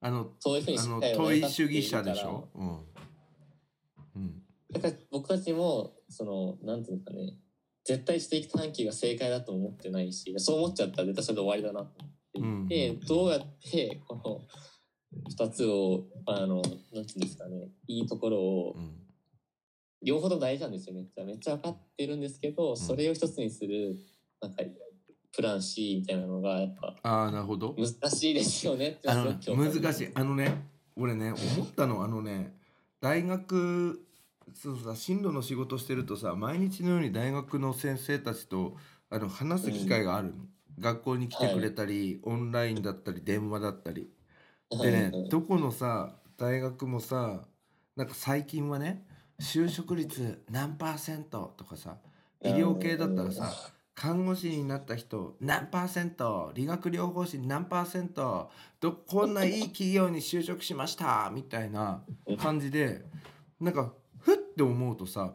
[0.00, 2.68] あのそういうふうにあの社会を問い主義者でしからょうん、
[4.16, 4.42] うん、
[4.72, 7.34] だから僕たちもそのなんていうのかね。
[7.84, 13.06] 絶対知的探求が正解だと思ってないしそう思っちゃったら絶対それで終わりだなと思っていて、うん。
[13.06, 17.70] どうやってこの2つをあのなんていうんですかね。
[17.86, 18.92] いいところをうん。
[20.04, 23.96] 両方とも大事なんですよめっちゃめっちゃ分かってるんですけど、それを一つにする
[24.40, 24.62] なんか
[25.34, 27.74] プラン C みたいなのがやっぱああなるほど。
[27.76, 30.10] 難しいですよねってあの難しい。
[30.14, 30.64] あのね
[30.96, 32.54] 俺ね思ったのあのね
[33.00, 34.04] 大学
[34.54, 38.76] そうさ進路の仕事してるとさ毎日のように大学の先生たちと
[39.10, 40.34] あの話す機会があるの、
[40.78, 44.10] 学校に来てくれたり、オンラインだったり電話だったり。
[44.70, 45.12] でねはい。
[45.12, 47.40] はいどこのさ大学もさ
[47.96, 49.04] なんか最近はね
[49.40, 51.96] 就職率何パーセントとかさ
[52.42, 53.52] 医療系だったらさ
[54.00, 62.04] 看護師になった人何パーセント理学療法士何パーセントどこんないい企業に就職しましたみたいな
[62.40, 63.02] 感じで
[63.60, 65.34] なんかふって思うとさ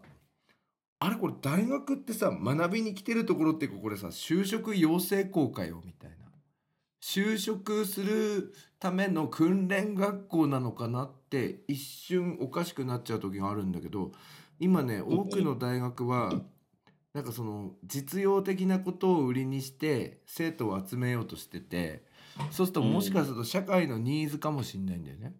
[0.99, 6.16] あれこれ大学ってさ学びに来てるところっていうかこれさ就職養成校かよみたいな。
[7.03, 14.14] 就職するための訓練学校なのかなって一瞬おかしくなっちゃう時があるんだけど
[14.57, 16.32] 今ね多くの大学は
[17.14, 22.03] なんかその実用的なことを売りにして生徒を集めようとしてて
[22.49, 25.36] そうするともしかすると社会のニーズかもしれないんだよね。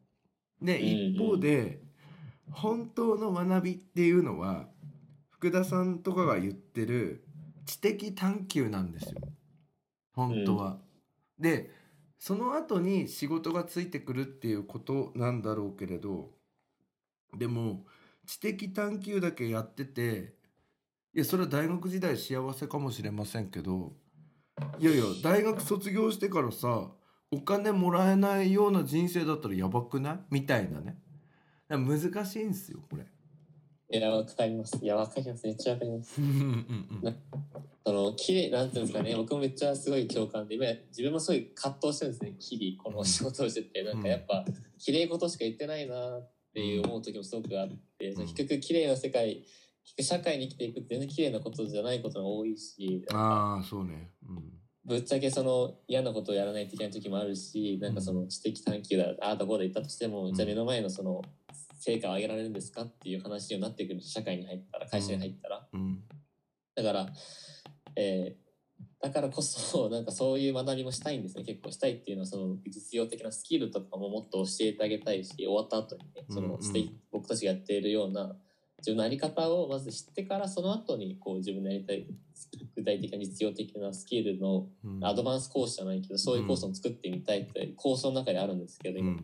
[0.62, 1.82] でうん一方で
[2.52, 4.68] 本当の学びっていうのは
[5.30, 7.26] 福田さんとかが言ってる
[7.66, 9.22] 知的探求なんですよ
[10.14, 10.78] 本当は。
[11.40, 11.72] で
[12.20, 16.32] その後に仕事がついてくるっていうことなんだろうけれど
[17.38, 17.86] でも
[18.26, 20.36] 知的探求だけやってて
[21.16, 23.94] いやそれは大学時代幸せかもしれませんけど
[24.80, 26.92] いやいや大学卒業してからさ
[27.32, 30.20] お金もらえないような人生だったらやばくない？
[30.30, 30.98] みたいなね。
[31.70, 33.06] 難しいんですよこれ。
[33.90, 34.78] いやわかります。
[34.82, 35.48] いやわかります。
[35.48, 36.22] めっちゃわかります。
[36.22, 37.16] うんうんうん
[37.86, 39.16] その綺麗なんていうんですかね。
[39.16, 42.36] 僕もめっちゃすごい共感で今自分もすごい葛藤してるんですね。
[42.40, 43.84] 日々この仕事をしてて。
[43.84, 44.46] なんかやっぱ
[44.78, 48.14] 綺麗事しか言ってないなっていう思う時もすごくあって、ん。
[48.14, 49.44] その結局綺麗な世界
[50.00, 54.12] 社会に生きていくって全然綺麗なことじゃないことが多いしああそうね。
[54.86, 60.34] ぶっちゃけその嫌なことをやらないといけない時もあるしなんかその知的探求だああだこうだ言ったとしても、うん。
[60.34, 61.22] じゃあ目の前のその
[61.80, 66.00] 成果を上げられるんですかっていう話になってくる社会に入ったら会社に入ったら、うん。
[66.76, 67.08] だから、
[67.96, 68.44] えー
[69.04, 76.60] だからこそなんかそういう学びもしたいんですね結構したいっていうのはその実用的なスキルとかももっと教えてあげたいし終わった後にねそうんうん。
[77.12, 78.34] 僕たちがやっているような
[78.84, 82.06] 自分の在り方をまず知ってからその後にこう自分のやりたい
[82.76, 85.06] 具体的な実用的なスキルのうん。
[85.06, 89.18] アドバンスコースじゃないけどそういうコースを作ってみたいって構想の中であるんですけど今、うん。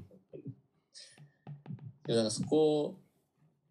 [2.06, 3.00] でもなんかそこを、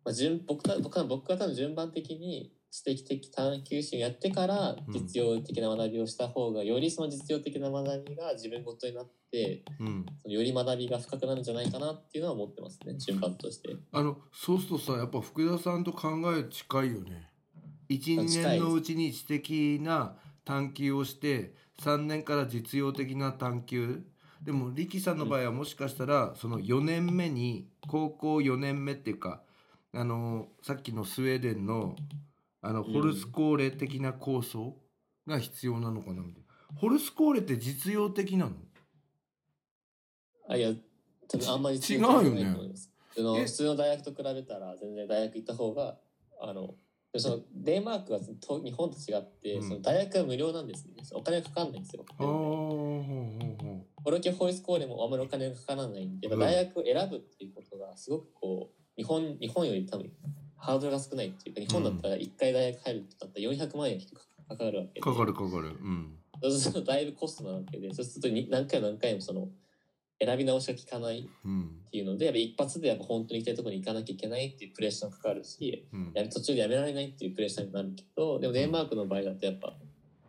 [0.05, 4.93] まあ、順僕た僕は僕は多分順番的に知的的探求心をやってからうん。
[4.93, 10.07] 実用的な学びをした方がよりその実用的な学びが自分ごとになってうん。
[10.23, 13.77] そのより学びが深くなるんじゃないかなっていうのは思ってますね順番として。
[13.93, 17.29] あのそうするとさやっぱ福田さんと考え近いよね。
[17.89, 24.03] 12近いです年のうちに知的な探求をして3年から実用的な探求。
[24.43, 29.43] でも力さんの場合はもしかしたらその4年目に高校4年目っていうか
[29.93, 31.97] あのさっきのスウェーデンの
[32.61, 34.77] あのうんホルスコーレ的な構想
[35.27, 36.49] が必要なのかなみたいな。
[36.81, 38.53] ホルスコーレって実用的なの？
[40.49, 40.71] あいや
[41.29, 42.57] 多分あんまり違うよね。
[43.15, 45.99] 普通の大学と比べたら全然大学行った方が
[46.41, 46.75] あの
[47.13, 49.63] でそのデンマークはと日本と違って、うん。
[49.63, 50.93] その大学は無料なんですね。
[51.13, 52.05] お金がかかんないんですよ。
[52.09, 52.37] ああほう
[53.03, 54.05] ほうほう。
[54.05, 56.39] コロキホイスコーレもあんまりお金がかからないんで、うん。
[56.39, 60.13] 大学を選ぶっていうことがすごくこう日本日本より多分
[60.59, 64.01] ハードルが少ないっていうか日本だったら1回大学入るとだったら400万円
[64.49, 65.01] かかるわけで。
[65.01, 65.69] かかるかかる。
[65.69, 66.15] うん。
[66.43, 69.49] そうするとだいぶコストなわけでそうするとに何回も何回もその
[70.21, 71.63] 選び直しが効かないうん。
[71.87, 76.13] っていうのでやっぱ一発でやっぱ本当に行きたいところに行かなきゃいけないっていうプレッシャーがかかるしうん。
[76.31, 79.75] 途中でやめられないっていうプレッシャーになるけどでもデンマークの場合だとやっぱ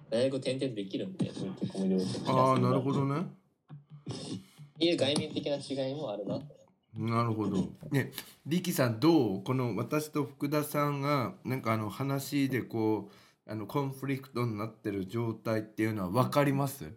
[0.10, 3.22] 大学を転々とできるんで結構無料でああなるほどね。
[3.22, 6.40] っていう概念的な違いもあるな。
[6.40, 6.46] と
[6.96, 7.70] なるほど。
[7.92, 8.12] ね、
[8.46, 9.44] 力さんどう？
[9.44, 13.10] この私と福田さんがなんかあの話でこ
[13.48, 16.86] うあのコンフリクトになってる状態っていうのは分かります？
[16.86, 16.88] い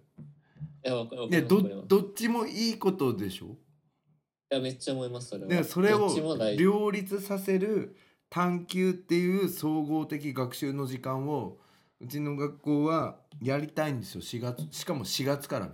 [0.83, 3.47] やわかわかね、どどっちもいいことでしょ？
[3.47, 6.11] いやめっちゃ思いますそれはでそれを
[6.59, 7.97] 両立させる
[8.29, 11.59] 探究っていう総合的学習の時間を
[12.01, 15.73] うちの学校はやりたいんですよ4月しかも4月からね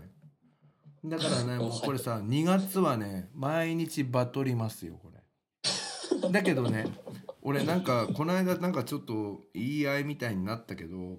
[1.08, 6.30] だからね もうこれさ2月はね毎日バトりますよこれ。
[6.30, 6.86] だけどね
[7.42, 11.16] 俺なんかこの間なんかちょっと言い合いみたいになったけど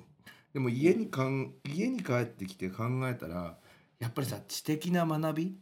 [0.54, 3.58] でも家にかん家に帰ってきて考えたら
[4.00, 5.58] やっぱりさ知的な学び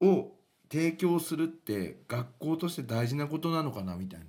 [0.00, 0.32] うを
[0.70, 4.26] 提供するって学校として大事なことなのかなみたいな。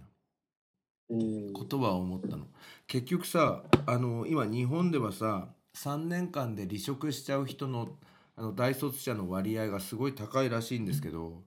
[1.10, 1.16] う
[1.50, 1.54] ん。
[1.54, 2.46] ことは思ったの。
[2.88, 5.50] 結局さあの今日本ではさ
[5.84, 7.98] 3年間で離職しちゃう人の
[8.36, 11.44] あの大卒者の割合がすごい高いらしいんですけど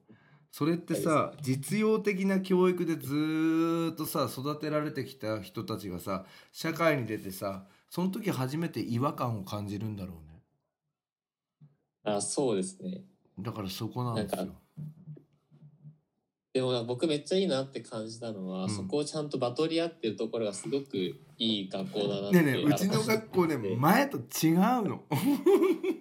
[0.51, 10.43] それってさ実用的な教育でずーっとさ育てられてきた人たちがさ社会に出てさその時初めて違和感を感じるんだろうね。
[12.03, 13.03] あそうですね。
[13.39, 14.53] だからそこなんですよ
[16.53, 18.69] でも僕めっちゃいいなって感じたのは、うん。
[18.69, 25.01] そこをちゃんとバトり合ってるところがすごくいい学校だなってねえねえうちの学校ねで前と違うの。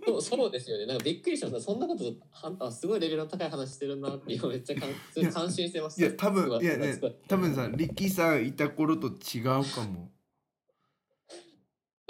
[0.06, 0.84] そうそうですよね。
[0.84, 4.90] なんかびっくりしましたそんなことはあすごいレベルの高い話してるなって今 めっちゃ感
[5.32, 9.58] 感心してましたいや多分いやね多分さリッキーさんいた頃と違うか
[9.90, 10.12] も。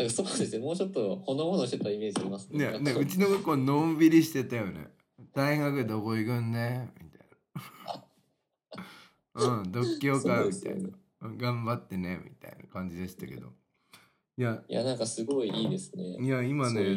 [0.09, 0.59] そうですね。
[0.59, 2.77] もうちょっとほのぼのしてたイメージありますね。
[2.81, 4.89] ねうちの学校のんびりしてたよね。
[5.33, 7.21] 大学どこ行くんねみたい
[7.55, 8.05] な
[9.35, 10.91] うん 独協かみたいな、
[11.37, 13.53] 頑張ってねみたいな感じでしたけど。
[14.39, 16.17] いやいやなんかすごいいいですね。
[16.19, 16.97] いや今ね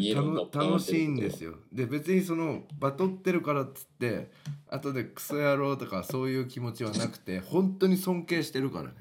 [0.54, 1.56] 楽しいんですよ。
[1.72, 4.32] で別にそのバトってるからっつって
[4.68, 8.96] 後でクソ野郎とかそういう気持ちはなくて 本当に尊敬してるからね。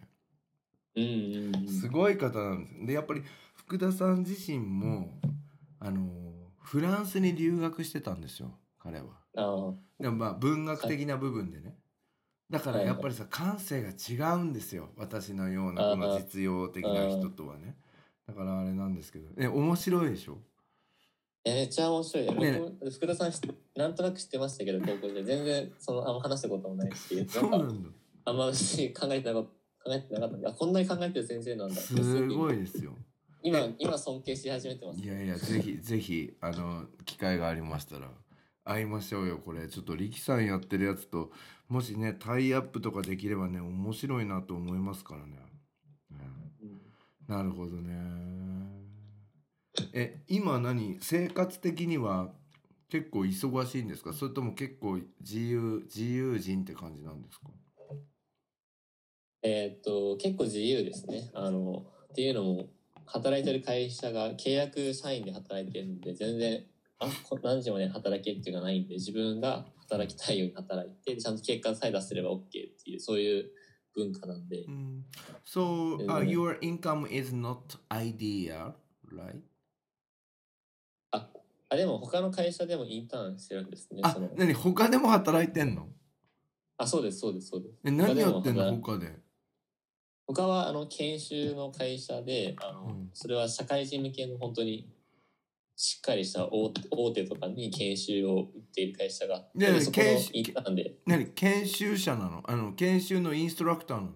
[0.97, 1.69] うんうんうん。
[1.69, 3.23] すごい方なんですでやっぱり
[3.55, 5.13] 福田さん自身も
[5.79, 6.11] あの
[6.59, 9.07] フランスに留学してたんですよ彼は。
[9.37, 11.77] あでもまあ文学的な部分でね。
[12.51, 14.91] だからやっぱりさ感性が違うんですよ。
[14.97, 17.77] 私のようなこの実用的な人とはね。
[18.27, 19.29] だからあれなんですけど。
[19.39, 20.39] え面白いでしょ？
[21.45, 22.61] めっちゃ面白い、ね。
[22.91, 23.33] 福田さん
[23.77, 27.91] なんとなく知ってましたけど高校で全然そのあんま話したこともないし そうなんんだ
[28.25, 29.45] あんまし考えてなかっ
[29.85, 30.53] た考えてなかった。
[30.53, 31.95] こんなに考えてる先生なんだす
[32.29, 32.93] ごいいですよ。
[33.43, 35.01] 今今尊敬し始めてます。
[35.01, 38.11] いやいやぜひぜひあの機会がありましたら
[38.65, 39.37] 会いましょうよ。
[39.37, 41.31] これちょっと力さんやってるやつと
[41.69, 45.39] もしねタイアップとかできればね面白いなと思いますからね。
[46.11, 46.21] うんう
[46.73, 46.81] ん
[47.27, 47.95] なるほどね。
[49.95, 50.99] え今何？
[51.01, 52.31] 生活的には
[52.91, 54.13] 結構忙しいんですか？
[54.13, 57.47] それとも結構自由自由人って感じなんですか？
[59.43, 61.31] えーっと、結構自由ですね。
[61.35, 62.69] あの、っていうのも、
[63.07, 66.65] 働いてる会社が契約社員で働いてるんで、全然、
[66.99, 73.51] あ、こ何時まで働けっていうのがないんで、自分が働きたいように働いて、ちゃんと結果さえ出せれば OK っていう、そういう
[73.95, 74.65] 文化なんで。
[74.65, 75.05] う、ん。
[75.45, 77.57] So、uh, your income is not
[77.91, 78.73] ideal,
[79.13, 79.41] right?
[81.13, 81.29] あ、
[81.69, 84.01] あでも他の会社でもインターンしてるんですね。
[84.03, 85.89] あ何他でも働いてんの？
[86.77, 87.79] あ、そうです、そうです、そうです。
[87.85, 89.13] え何やってんのも他で？
[90.27, 93.11] 他はあの研修の会社であの、うん。
[93.13, 94.89] それは社会人向けの本当に
[95.77, 99.45] しっかりした大手大手とかに研修を売っている会社が。
[99.55, 100.83] いやいやそこのインターンで。
[100.83, 101.27] い何？
[101.27, 102.43] 研修者なの？
[102.45, 104.13] あの研修のインストラクターなの？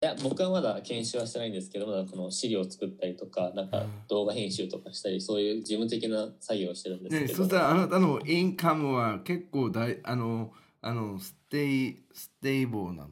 [0.00, 3.90] や僕はまだ研修はしてないんですけどまだこの資料を作ったりとかなんかうん。
[4.08, 10.52] 動画編集とかしたりそういう事務的な作業をしてるんですね、けど、そしたらあなたのインカムは結構大あの
[10.82, 13.10] あのステイステイボーなの？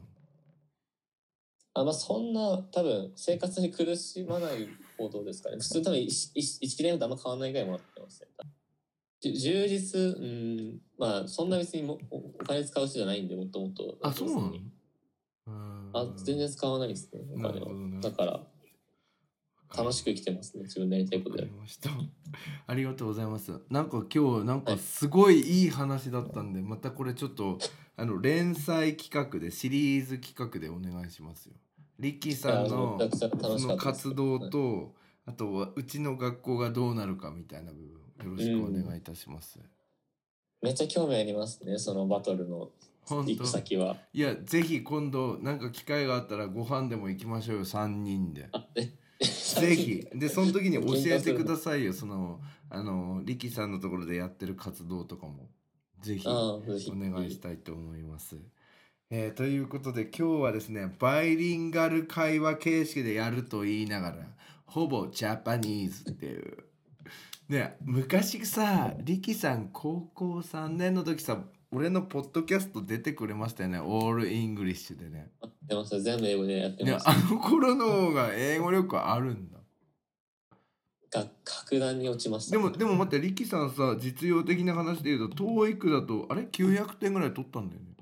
[1.73, 4.67] あまあそんな多分生活に苦しまない
[4.97, 5.57] ほどですかね。
[5.57, 8.27] 普通多分 1, 1年とあんま変わらないぐらいもらってますね。
[9.33, 13.97] 充実うんまあそんな別にもおお金使う人じゃないんでもっともっと。
[14.01, 14.53] あそうなの？
[15.93, 17.21] あ全然使わないですね。
[17.33, 17.73] おな金は。
[17.73, 18.43] ねだから
[19.75, 20.63] 楽しく生きてますね。
[20.63, 21.89] 自分でやりたいことやりました。
[22.67, 23.59] ありがとうございます。
[23.69, 27.57] なんか今日なんかすごいいい話だったんでまたこれちょっと
[27.97, 31.55] あの連載企画でシリーズ企画でお願いしますよ
[31.99, 32.99] リッキーさんの
[33.57, 34.93] その活動と
[35.25, 39.59] あとはうちの学校がどうなるかみたいな部分よろしくお願いいたします、
[40.61, 42.69] めっちゃ興味ありますねそのバトルの
[43.07, 43.97] 行く先は。
[44.13, 48.49] いやぜひ今度なんか機会があったらご飯でも行きましょうよ3人で。
[49.21, 50.07] ぜひ。
[50.13, 52.39] でその時に教えてくださいよその
[52.69, 55.49] あのリキさんのところでやってる活動とかも。
[56.01, 56.27] ぜひ。
[56.27, 56.61] お
[56.95, 58.37] 願いしたいと思います。
[59.11, 64.15] えーということで今日はですねバイリンガル会話形式でやると言いながら
[64.65, 66.57] ほぼ Japanese っていう。
[67.47, 71.37] ね昔さリキさん高校3年の時さ
[71.71, 75.29] 俺のポッドキャスト出てくれましたよね all Englishでね。
[75.67, 79.59] でもそれ全部英語でやってますねあの頃の方が英語力あるんだ。
[81.11, 87.94] が格段に落ちましたでもでも待ってリキさんさ実用的な話で言うと TOEIC だとあれ？900点ぐらい取ったんだよね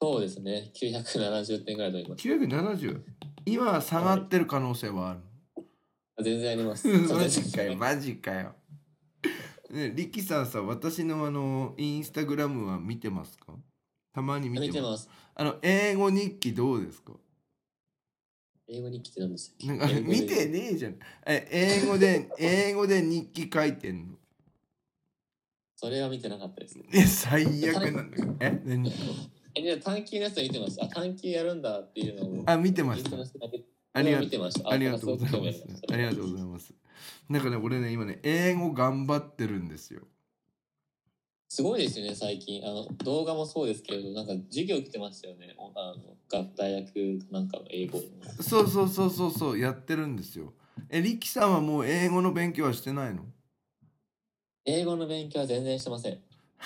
[0.00, 0.70] そうですね。
[0.74, 3.02] 970点ぐらい取りまし970
[3.46, 5.20] 今は下がってる可能性はある、
[6.16, 6.86] た全然あります。
[6.88, 8.54] マジかよマジかよ。
[9.70, 13.54] ねリキさんさ私のあのインスタグラムは見てますか？
[14.14, 14.68] たまに見てます。
[14.68, 15.10] 見てます。
[15.34, 17.12] あの英語日記どうですか？
[18.70, 19.66] 英語日記って何でしたっけ？
[19.66, 20.98] なんか見てねえじゃん。
[21.26, 24.14] え英語で 英語で日記書いてんの？
[25.76, 26.84] それは見てなかったですね。
[26.92, 28.36] え最悪なんだけど。
[28.40, 28.90] え何？
[29.54, 33.16] えじゃあ探求のやつは見てましたあ探求やるんだっていうのをあ見てました。
[33.94, 34.24] ありがとう。
[34.26, 34.70] 見てました。
[34.70, 35.64] ありがとうございます。
[35.90, 36.74] ありがとうございます。
[37.28, 40.02] なんかね、俺ね、今ね、英語頑張ってるんですよ。
[41.48, 42.62] すごいですよね最近。
[42.64, 45.54] あの動画もそうですけれどなんか授業来てましたよね。
[45.58, 47.98] おあの合大学なんかの英語。
[47.98, 50.52] のそうそうそうそうそう、やってるんですよ。
[50.90, 53.24] え、リキさんはもう英語の勉強はしてないの？
[54.66, 56.18] 英語の勉強は全然してません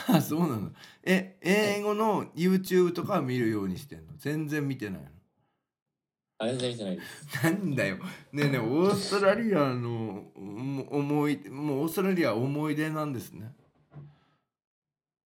[0.08, 0.72] あ、そうなの。
[1.02, 4.14] え、英語の YouTube とかは見るようにしてんの？
[4.18, 5.08] 全然見てないの？
[6.38, 7.96] あ全然見てないです なんだよ。
[7.96, 8.02] ね
[8.32, 13.52] えねえ、オーストラリアのも思い、もうオーストラリアは思い出なんですね。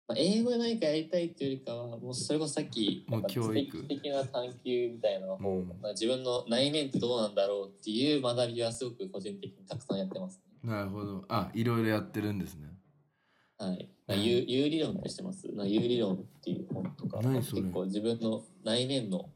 [0.07, 11.25] まあ、英語で何かやりたいっていうよりかはもうそれこそさっきもう教育知的的な探求みたいなのを、う自分の内面ってどうなんだろうっていう学びはすごく個人的にたくさんやってます、なるほど。
[11.27, 12.74] あ、いろいろやってるんですね。
[13.57, 13.89] はい。
[14.07, 15.47] まあ、有有理論ってしてます？
[15.53, 17.61] な有理論っていう本とか、何それ？
[17.61, 19.29] 結構自分の内面の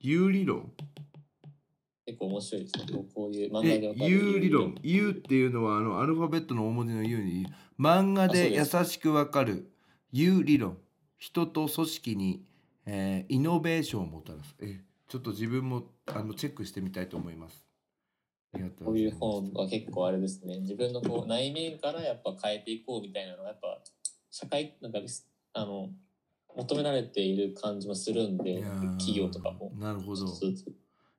[0.00, 0.70] 有理論？
[2.06, 2.84] 結構面白いですね。
[3.14, 4.74] こういう漫画で有理論。
[4.82, 7.46] U っていうのはあのアルファベットの大文字の U に
[7.78, 9.70] 漫画で優しくわかる
[10.12, 10.78] 有理論。
[11.18, 12.44] 人と組織に、
[12.86, 14.54] えーイノベーションをもたらす。
[14.60, 17.64] えちょっと自分もあのチェックしてみたいと思います
[18.84, 20.58] こういう本は結構あれですね。
[20.60, 23.80] 自分のこう内面からやっぱ変えていこうみたいなのがやっぱ
[24.30, 24.98] 社会なんか
[25.52, 25.90] あの
[26.56, 28.62] 求められている感じもするんで
[28.98, 29.72] 企業とかも。
[29.78, 30.26] なるほど。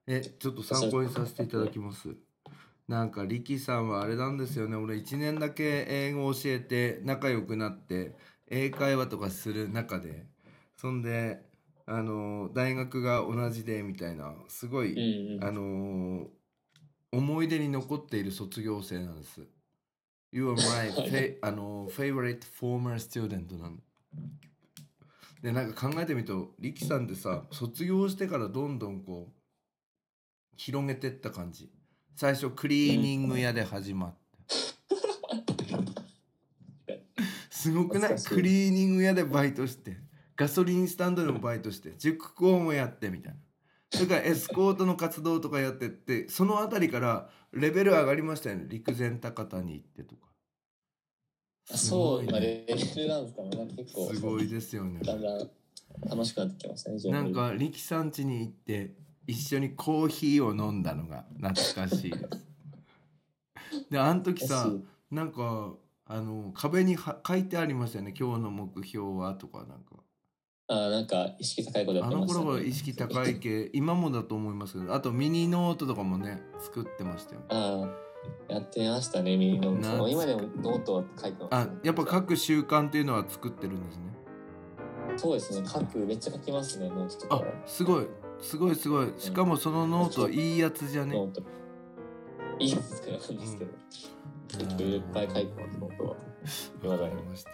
[0.06, 2.14] えちょっと参考にさせていただきます。
[2.86, 4.76] なんかリキさんはあれなんですよね。
[4.76, 8.14] 俺1年だけ英語を教えて仲良くなって
[8.48, 10.26] 英会話とかする中で。
[10.76, 11.40] そんで
[11.86, 14.34] あの大学が同じでみたいな。
[14.48, 15.44] すごい、うんうん。
[15.44, 16.26] あの
[17.12, 19.42] 思い出に残っている卒業生なんです。
[20.32, 23.82] You are my フェあの favorite former student なんだ。
[25.42, 29.34] で、なんか考えてみると、リキさんってさ、卒業してからどんどんこう、
[30.56, 31.70] 広げてった感じ。
[32.14, 34.22] 最初、クリーニング屋で始まって。
[37.50, 38.14] すごくない？
[38.22, 39.98] クリーニング屋でバイトして、
[40.36, 43.38] ガソリンスタンドでもバイトして、塾校もやってみたいな。
[43.92, 48.64] それからエスコートの活動とかやってって、そのあたりからレベル上がりましたよね。
[48.68, 50.28] 陸前高田に行ってとか。
[51.66, 53.50] そう、まあ、ねレベルなんですかね。
[53.50, 55.00] なんか結構、すごいですよね。
[55.04, 55.50] だんだん
[56.08, 56.98] 楽しくなってきましたね。
[57.10, 58.94] なんか力さん家に行って
[59.26, 62.52] 一緒にコーヒーを飲んだのが懐かしい です。
[63.90, 64.70] であの時さ
[65.10, 65.74] なんか
[66.06, 70.01] あの壁には書いてありましたよね今日の目標はとかなんか
[70.68, 72.44] あーなんか意識高いことやっあのてました、ね。
[72.44, 77.88] 頃は意識高い系今もだと思いますけどあとミニノートとかもね作ってましたよねあ
[78.48, 80.08] あ、やってましたね、ミニノーなト。
[80.08, 84.02] 今でもノートは書いてます、あやっぱ書く習慣っていうのは作ってるんですね
[85.16, 87.46] そうですね、書く、めっちゃ書きますね、ノートとあか。
[87.66, 88.06] すごい
[88.40, 91.14] すごいすごいしかもそのノートいいやつじゃね？
[91.14, 91.42] ノート。
[92.58, 93.70] いいですけど、なんですけど。
[94.48, 96.16] 結構いっぱい書いてます、ノートは。
[96.84, 97.50] わかりました。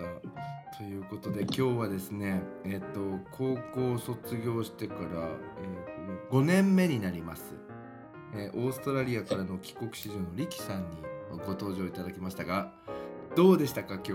[0.77, 7.55] ということで今日はですね、えっ、と高校を卒業してから、えー、5年目になります、
[8.35, 10.97] えーオーストラリアからの帰国子女のリキさんに
[11.31, 12.73] ご登場いただきましたが、
[13.37, 14.13] どうでしたか今日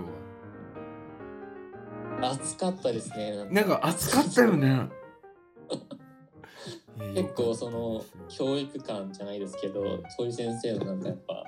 [2.21, 2.31] は？
[2.31, 3.35] 暑かったですね。
[3.35, 4.89] なんかなんか暑かったよね。
[7.15, 11.43] 結構その教育観じゃないですけど、そういう先生のなんかやっぱ、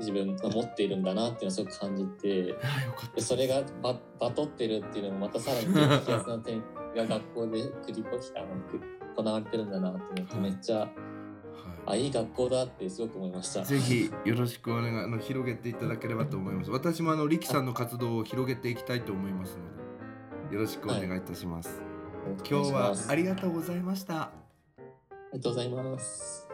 [0.00, 2.54] 自分が持っているんだなっていうのをすごく感じて、
[3.18, 6.62] それがババトってるっていうのもまたさらに激アツな点
[6.96, 8.80] が学校で繰り越したあのく
[9.16, 10.88] 行われてるんだなって思ってめっちゃは
[11.86, 13.64] あいい学校だってすごく思いましたい。
[13.64, 16.70] ぜひよろしくお願いあの広げていただければと思います。
[16.70, 21.82] 私もあのリキさんの活動を広げていきたいと思いますので、よろしくお願いいたします。
[22.48, 24.22] 今日はありりがとうございました。
[24.22, 24.32] あ
[25.32, 26.53] りがとうございます。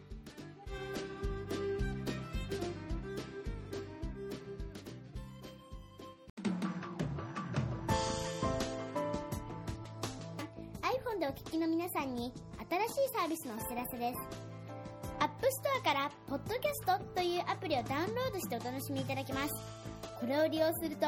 [11.91, 12.31] さんに
[12.69, 14.19] 新しいサービスのお知らせです。
[15.19, 19.53] App Store から Podcast というアプリをダウンロードしてお楽しみいただけます。
[20.19, 21.05] これを利用すると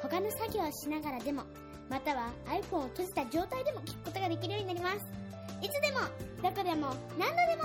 [0.00, 1.42] 他の作業をしながらでも
[1.90, 4.98] または iPhone を閉じた状態でも聞くことができるようになります。
[5.60, 6.00] いつでも
[6.42, 7.64] どこでも何度でも